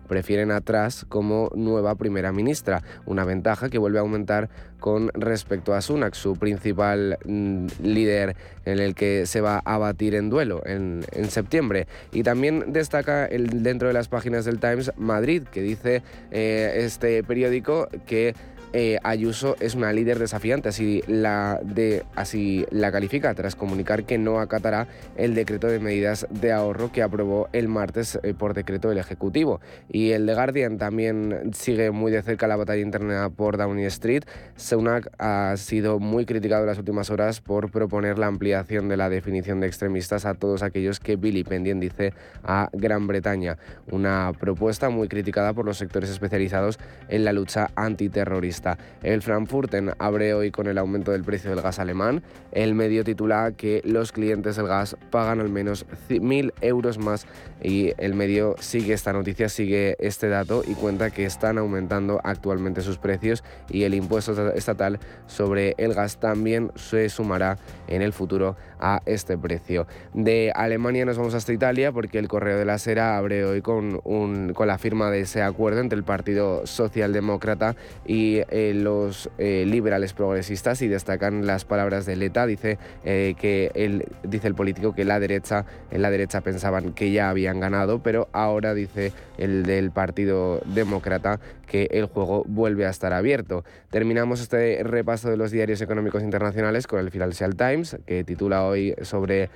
[0.08, 4.48] prefieren atrás como nueva primera ministra, una ventaja que vuelve a aumentar
[4.80, 8.36] con respecto a Sunak, su principal mm, líder
[8.66, 11.86] en el que se va a batir en duelo en, septiembre.
[12.12, 17.22] Y también destaca el, dentro de las páginas del Times Madrid, que dice eh, este
[17.24, 18.34] periódico que
[18.76, 24.18] eh, Ayuso es una líder desafiante, así la, de, así la califica tras comunicar que
[24.18, 28.88] no acatará el decreto de medidas de ahorro que aprobó el martes eh, por decreto
[28.88, 29.60] del Ejecutivo.
[29.88, 34.24] Y el The Guardian también sigue muy de cerca la batalla interna por Downing Street.
[34.56, 39.08] Sunak ha sido muy criticado en las últimas horas por proponer la ampliación de la
[39.08, 42.12] definición de extremistas a todos aquellos que vilipendien, dice,
[42.42, 43.56] a Gran Bretaña.
[43.92, 48.63] Una propuesta muy criticada por los sectores especializados en la lucha antiterrorista.
[49.02, 52.22] El Frankfurten abre hoy con el aumento del precio del gas alemán.
[52.52, 57.26] El medio titula que los clientes del gas pagan al menos 1.000 euros más
[57.62, 62.80] y el medio sigue esta noticia, sigue este dato y cuenta que están aumentando actualmente
[62.80, 68.56] sus precios y el impuesto estatal sobre el gas también se sumará en el futuro
[68.78, 69.86] a este precio.
[70.12, 74.00] De Alemania nos vamos hasta Italia porque el Correo de la Sera abre hoy con,
[74.00, 80.12] con la firma de ese acuerdo entre el Partido Socialdemócrata y eh, los eh, liberales
[80.12, 82.46] progresistas y destacan las palabras de Leta.
[82.46, 87.30] Dice que él, dice el político que la derecha, en la derecha pensaban que ya
[87.30, 93.12] habían ganado, pero ahora dice el del Partido Demócrata que el juego vuelve a estar
[93.12, 93.64] abierto.
[93.94, 98.92] Terminamos este repaso de los diarios económicos internacionales con el Financial Times, que titula hoy
[99.02, 99.50] sobre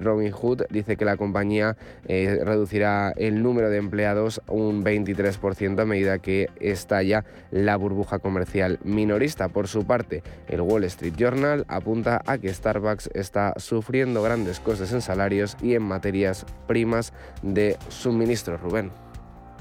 [0.00, 0.62] Robin Hood.
[0.70, 1.76] Dice que la compañía
[2.08, 9.50] reducirá el número de empleados un 23% a medida que estalla la burbuja comercial minorista.
[9.50, 14.94] Por su parte, el Wall Street Journal apunta a que Starbucks está sufriendo grandes costes
[14.94, 17.12] en salarios y en materias primas
[17.42, 18.56] de suministro.
[18.56, 19.03] Rubén.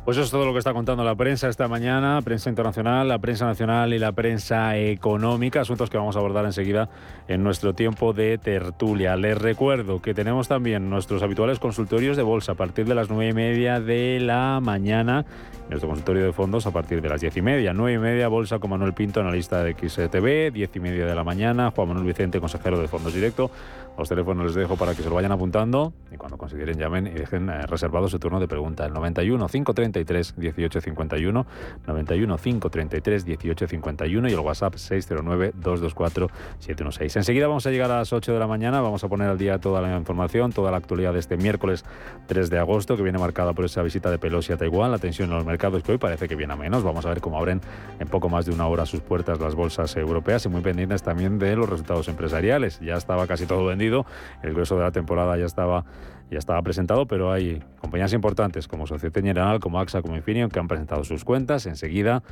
[0.06, 3.20] Pues eso es todo lo que está contando la prensa esta mañana, prensa internacional, la
[3.20, 6.90] prensa nacional y la prensa económica, asuntos que vamos a abordar enseguida
[7.30, 9.16] en nuestro tiempo de tertulia.
[9.16, 13.30] Les recuerdo que tenemos también nuestros habituales consultorios de bolsa a partir de las nueve
[13.30, 15.24] y media de la mañana,
[15.70, 18.60] nuestro consultorio de fondos a partir de las diez y media, nueve y media, bolsa
[18.60, 22.42] con Manuel Pinto, analista de XTV, diez y media de la mañana, Juan Manuel Vicente,
[22.42, 23.52] consejero de fondos directo.
[23.98, 27.12] Los teléfonos les dejo para que se lo vayan apuntando y cuando consideren llamen y
[27.12, 28.86] dejen eh, reservado su turno de pregunta.
[28.86, 31.46] El 91 533 1851,
[31.86, 36.28] 91 533 1851 y el WhatsApp 609 224
[36.60, 37.16] 716.
[37.18, 39.60] Enseguida vamos a llegar a las 8 de la mañana, vamos a poner al día
[39.60, 41.86] toda la información, toda la actualidad de este miércoles
[42.26, 45.30] 3 de agosto que viene marcada por esa visita de Pelosi a Taiwán, la tensión
[45.30, 46.84] en los mercados que hoy parece que viene a menos.
[46.84, 47.62] Vamos a ver cómo abren
[48.00, 51.38] en poco más de una hora sus puertas las bolsas europeas y muy pendientes también
[51.38, 52.80] de los resultados empresariales.
[52.80, 55.86] Ya estaba casi todo vendido el grueso de la temporada ya estaba,
[56.30, 60.60] ya estaba presentado, pero hay compañías importantes como Societe General, como AXA, como Infineon, que
[60.60, 61.66] han presentado sus cuentas.
[61.66, 62.24] Enseguida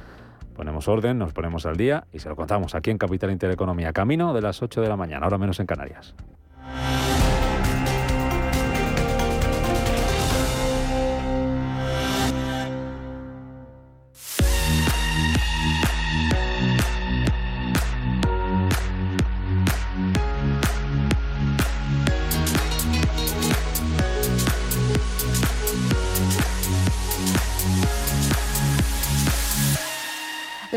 [0.56, 4.34] ponemos orden, nos ponemos al día y se lo contamos aquí en Capital Intereconomía, camino
[4.34, 6.14] de las 8 de la mañana, ahora menos en Canarias.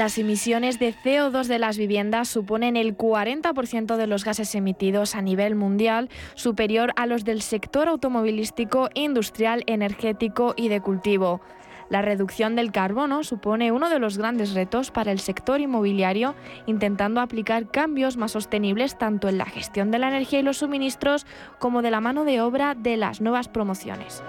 [0.04, 5.22] Las emisiones de CO2 de las viviendas suponen el 40% de los gases emitidos a
[5.22, 11.40] nivel mundial, superior a los del sector automovilístico, industrial, energético y de cultivo.
[11.88, 16.34] La reducción del carbono supone uno de los grandes retos para el sector inmobiliario,
[16.66, 21.24] intentando aplicar cambios más sostenibles tanto en la gestión de la energía y los suministros
[21.58, 24.22] como de la mano de obra de las nuevas promociones.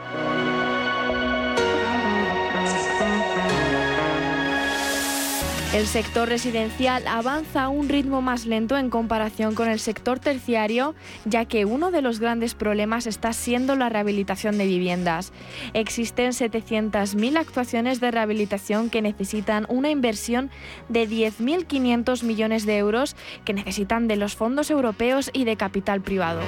[5.76, 10.96] El sector residencial avanza a un ritmo más lento en comparación con el sector terciario,
[11.26, 15.34] ya que uno de los grandes problemas está siendo la rehabilitación de viviendas.
[15.74, 20.50] Existen 700.000 actuaciones de rehabilitación que necesitan una inversión
[20.88, 26.40] de 10.500 millones de euros que necesitan de los fondos europeos y de capital privado.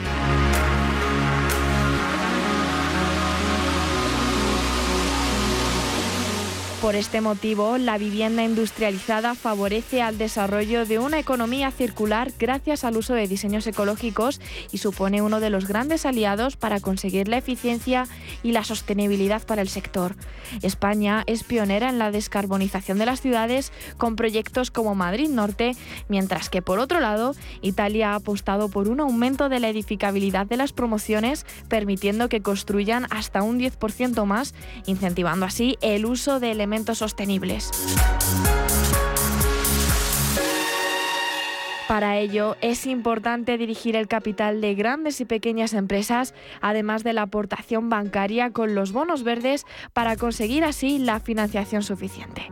[6.88, 12.96] Por este motivo, la vivienda industrializada favorece al desarrollo de una economía circular gracias al
[12.96, 14.40] uso de diseños ecológicos
[14.72, 18.08] y supone uno de los grandes aliados para conseguir la eficiencia
[18.42, 20.16] y la sostenibilidad para el sector.
[20.62, 25.76] España es pionera en la descarbonización de las ciudades con proyectos como Madrid Norte,
[26.08, 30.56] mientras que por otro lado, Italia ha apostado por un aumento de la edificabilidad de
[30.56, 36.77] las promociones, permitiendo que construyan hasta un 10% más, incentivando así el uso de elementos
[36.86, 37.72] sostenibles.
[41.88, 47.22] Para ello, es importante dirigir el capital de grandes y pequeñas empresas, además de la
[47.22, 52.52] aportación bancaria con los bonos verdes, para conseguir así la financiación suficiente.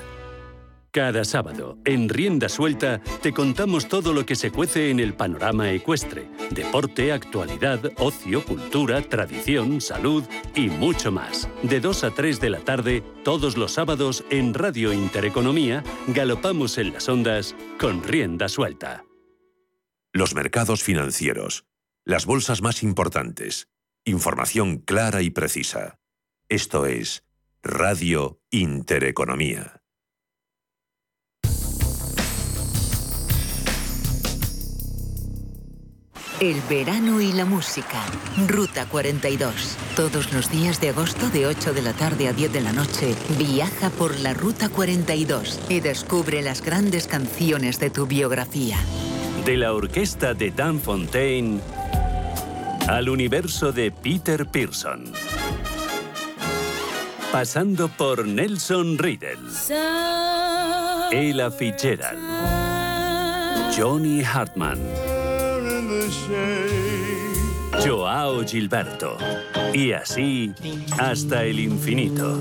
[0.93, 5.71] Cada sábado, en Rienda Suelta, te contamos todo lo que se cuece en el panorama
[5.71, 6.27] ecuestre.
[6.49, 11.47] Deporte, actualidad, ocio, cultura, tradición, salud y mucho más.
[11.63, 16.91] De 2 a 3 de la tarde, todos los sábados, en Radio Intereconomía, galopamos en
[16.91, 19.05] las ondas con Rienda Suelta.
[20.11, 21.63] Los mercados financieros.
[22.03, 23.69] Las bolsas más importantes.
[24.03, 25.99] Información clara y precisa.
[26.49, 27.23] Esto es
[27.63, 29.80] Radio Intereconomía.
[36.41, 38.03] El verano y la música.
[38.47, 39.77] Ruta 42.
[39.95, 43.13] Todos los días de agosto de 8 de la tarde a 10 de la noche,
[43.37, 48.77] viaja por la Ruta 42 y descubre las grandes canciones de tu biografía.
[49.45, 51.61] De la orquesta de Dan Fontaine
[52.87, 55.13] al universo de Peter Pearson.
[57.31, 59.37] Pasando por Nelson Riddle,
[61.11, 62.17] Ella Fitzgerald,
[63.77, 64.79] Johnny Hartman.
[67.83, 69.17] Joao Gilberto.
[69.73, 70.53] Y así
[70.99, 72.37] hasta el infinito.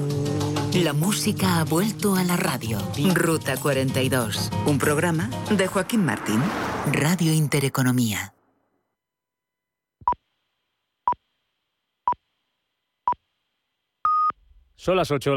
[0.75, 2.79] La música ha vuelto a la radio.
[3.15, 4.51] Ruta 42.
[4.67, 6.41] Un programa de Joaquín Martín.
[6.93, 8.33] Radio Intereconomía.
[14.81, 15.29] Son las 8